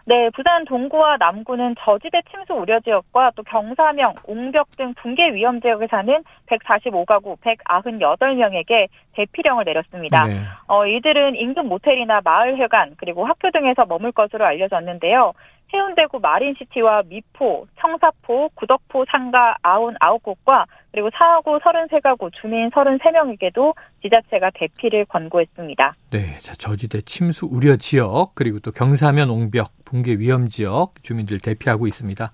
네, 0.10 0.32
부산 0.32 0.66
동구와 0.66 1.18
남구는 1.18 1.76
저지대 1.78 2.24
침수 2.32 2.54
우려 2.54 2.80
지역과 2.80 3.34
또 3.36 3.44
경사명, 3.44 4.16
옹벽 4.26 4.76
등 4.76 4.96
붕괴 4.96 5.32
위험 5.36 5.62
지역에 5.62 5.86
사는 5.86 6.24
145가구 6.48 7.38
198명에게 7.42 8.88
대피령을 9.14 9.66
내렸습니다. 9.66 10.26
네. 10.26 10.40
어, 10.66 10.88
이들은 10.88 11.36
인근 11.36 11.68
모텔이나 11.68 12.22
마을회관 12.24 12.96
그리고 12.98 13.24
학교 13.28 13.52
등에서 13.52 13.86
머물 13.86 14.12
것으로 14.12 14.46
알려졌는데요. 14.46 15.34
해운대구 15.74 16.20
마린시티와 16.20 17.04
미포, 17.08 17.68
청사포, 17.80 18.50
구덕포 18.56 19.06
상가 19.12 19.56
99곳과 19.64 20.66
그리고 20.92 21.10
사하구 21.14 21.60
33가구 21.60 22.32
주민 22.34 22.70
33명에게도 22.72 23.76
지자체가 24.02 24.50
대피를 24.56 25.06
권고했습니다. 25.06 25.94
네, 26.12 26.40
자 26.40 26.54
저지대 26.56 27.02
침수 27.02 27.48
우려 27.50 27.78
지역 27.78 28.32
그리고 28.34 28.60
또 28.60 28.72
경사면 28.72 29.30
옹벽 29.30 29.72
붕괴 29.86 30.14
위험 30.14 30.50
지역 30.50 30.94
주민들 31.04 31.40
대피하고 31.40 31.88
있습니다. 31.88 32.32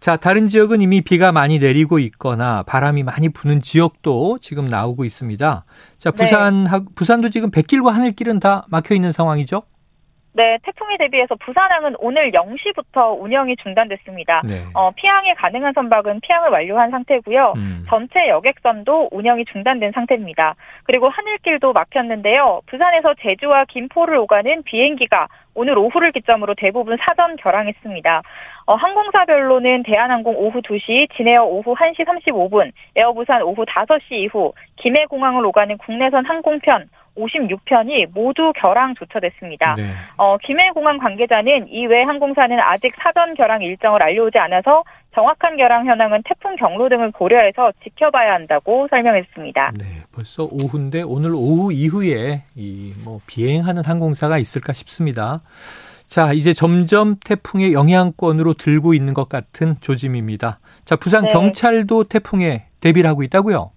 자, 0.00 0.16
다른 0.16 0.48
지역은 0.48 0.82
이미 0.82 1.00
비가 1.00 1.32
많이 1.32 1.58
내리고 1.58 1.98
있거나 1.98 2.62
바람이 2.64 3.02
많이 3.02 3.30
부는 3.30 3.62
지역도 3.62 4.38
지금 4.40 4.66
나오고 4.66 5.04
있습니다. 5.04 5.64
자, 5.98 6.10
부산 6.10 6.64
네. 6.64 6.70
부산도 6.94 7.30
지금 7.30 7.50
백길과 7.50 7.92
하늘길은 7.92 8.40
다 8.40 8.66
막혀 8.68 8.94
있는 8.94 9.12
상황이죠? 9.12 9.62
네, 10.38 10.56
태풍에 10.62 10.98
대비해서 10.98 11.34
부산항은 11.34 11.96
오늘 11.98 12.30
0시부터 12.30 13.20
운영이 13.20 13.56
중단됐습니다. 13.56 14.42
네. 14.44 14.62
어, 14.72 14.92
피항에 14.92 15.34
가능한 15.34 15.72
선박은 15.72 16.20
피항을 16.20 16.50
완료한 16.50 16.92
상태고요. 16.92 17.54
음. 17.56 17.84
전체 17.88 18.28
여객선도 18.28 19.08
운영이 19.10 19.46
중단된 19.46 19.90
상태입니다. 19.90 20.54
그리고 20.84 21.08
하늘길도 21.08 21.72
막혔는데요. 21.72 22.60
부산에서 22.66 23.14
제주와 23.14 23.64
김포를 23.64 24.16
오가는 24.18 24.62
비행기가 24.62 25.26
오늘 25.54 25.76
오후를 25.76 26.12
기점으로 26.12 26.54
대부분 26.54 26.96
사전 27.00 27.34
결항했습니다. 27.34 28.22
어, 28.66 28.74
항공사별로는 28.76 29.82
대한항공 29.82 30.36
오후 30.36 30.62
2시, 30.62 31.16
진에어 31.16 31.42
오후 31.46 31.74
1시 31.74 32.06
35분, 32.06 32.70
에어부산 32.94 33.42
오후 33.42 33.64
5시 33.64 34.12
이후, 34.12 34.52
김해공항을 34.76 35.44
오가는 35.46 35.76
국내선 35.78 36.26
항공편 36.26 36.88
56편이 37.18 38.12
모두 38.12 38.52
결항 38.56 38.94
조처됐습니다. 38.94 39.74
네. 39.76 39.90
어, 40.16 40.36
김해공항 40.38 40.98
관계자는 40.98 41.68
이외 41.68 42.02
항공사는 42.02 42.58
아직 42.60 42.94
사전 43.02 43.34
결항 43.34 43.62
일정을 43.62 44.02
알려오지 44.02 44.38
않아서 44.38 44.84
정확한 45.14 45.56
결항 45.56 45.86
현황은 45.86 46.22
태풍 46.24 46.54
경로 46.56 46.88
등을 46.88 47.10
고려해서 47.10 47.72
지켜봐야 47.82 48.34
한다고 48.34 48.86
설명했습니다. 48.90 49.72
네, 49.78 49.84
벌써 50.14 50.44
오후인데 50.44 51.02
오늘 51.02 51.32
오후 51.34 51.72
이후에 51.72 52.42
이 52.54 52.92
뭐 53.04 53.20
비행하는 53.26 53.84
항공사가 53.84 54.38
있을까 54.38 54.72
싶습니다. 54.72 55.40
자, 56.06 56.32
이제 56.32 56.52
점점 56.52 57.16
태풍의 57.24 57.72
영향권으로 57.72 58.54
들고 58.54 58.94
있는 58.94 59.14
것 59.14 59.28
같은 59.28 59.76
조짐입니다. 59.80 60.58
자, 60.84 60.96
부산 60.96 61.24
네. 61.24 61.28
경찰도 61.28 62.04
태풍에 62.04 62.66
대비를 62.80 63.08
하고 63.08 63.22
있다고요? 63.22 63.70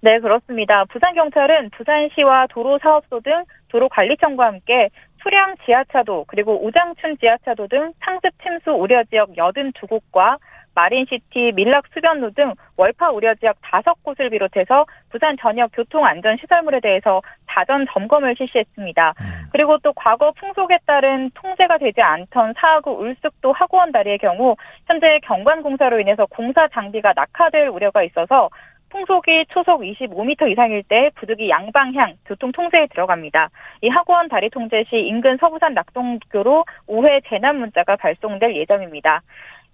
네, 0.00 0.20
그렇습니다. 0.20 0.84
부산경찰은 0.84 1.70
부산시와 1.70 2.46
도로사업소 2.50 3.20
등 3.20 3.44
도로관리청과 3.68 4.46
함께 4.46 4.90
수량 5.22 5.56
지하차도 5.64 6.26
그리고 6.28 6.64
우장춘 6.64 7.18
지하차도 7.18 7.66
등 7.66 7.92
상습 8.00 8.30
침수 8.42 8.70
우려 8.70 9.02
지역 9.04 9.32
82곳과 9.34 10.38
마린시티, 10.74 11.52
밀락수변로 11.56 12.30
등 12.30 12.54
월파 12.76 13.10
우려 13.10 13.34
지역 13.34 13.60
5곳을 13.62 14.30
비롯해서 14.30 14.86
부산 15.10 15.36
전역 15.36 15.72
교통안전시설물에 15.74 16.78
대해서 16.78 17.20
사전 17.48 17.84
점검을 17.90 18.36
실시했습니다. 18.36 19.14
음. 19.20 19.48
그리고 19.50 19.78
또 19.78 19.92
과거 19.94 20.30
풍속에 20.32 20.78
따른 20.86 21.30
통제가 21.34 21.78
되지 21.78 22.00
않던 22.00 22.54
사하구 22.56 22.92
울숙도 22.92 23.52
학원 23.52 23.90
다리의 23.90 24.18
경우 24.18 24.54
현재 24.86 25.18
경관공사로 25.24 25.98
인해서 25.98 26.26
공사 26.26 26.68
장비가 26.68 27.12
낙하될 27.16 27.66
우려가 27.66 28.04
있어서 28.04 28.48
풍속이 28.90 29.46
초속 29.50 29.82
25m 29.82 30.50
이상일 30.50 30.82
때 30.84 31.10
부득이 31.16 31.48
양방향 31.48 32.14
교통 32.24 32.52
통제에 32.52 32.86
들어갑니다. 32.88 33.50
이 33.82 33.88
학원 33.88 34.28
다리 34.28 34.50
통제 34.50 34.84
시 34.88 34.96
인근 34.96 35.36
서부산 35.38 35.74
낙동교로 35.74 36.64
5회 36.88 37.22
재난 37.28 37.58
문자가 37.58 37.96
발송될 37.96 38.56
예정입니다. 38.56 39.22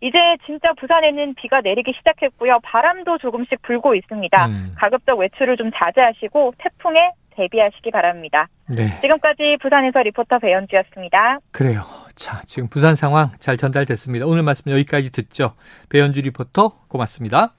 이제 0.01 0.19
진짜 0.45 0.73
부산에는 0.75 1.35
비가 1.35 1.61
내리기 1.61 1.93
시작했고요. 1.97 2.59
바람도 2.63 3.19
조금씩 3.19 3.63
불고 3.63 3.95
있습니다. 3.95 4.47
음. 4.47 4.75
가급적 4.77 5.19
외출을 5.19 5.57
좀 5.57 5.71
자제하시고 5.75 6.55
태풍에 6.59 7.13
대비하시기 7.37 7.91
바랍니다. 7.91 8.49
네. 8.69 8.99
지금까지 9.01 9.57
부산에서 9.61 10.03
리포터 10.03 10.39
배현주였습니다. 10.39 11.39
그래요. 11.53 11.83
자, 12.15 12.43
지금 12.47 12.69
부산 12.69 12.95
상황 12.95 13.31
잘 13.39 13.57
전달됐습니다. 13.57 14.27
오늘 14.27 14.43
말씀 14.43 14.71
여기까지 14.71 15.11
듣죠. 15.11 15.55
배현주 15.89 16.21
리포터 16.21 16.73
고맙습니다. 16.89 17.55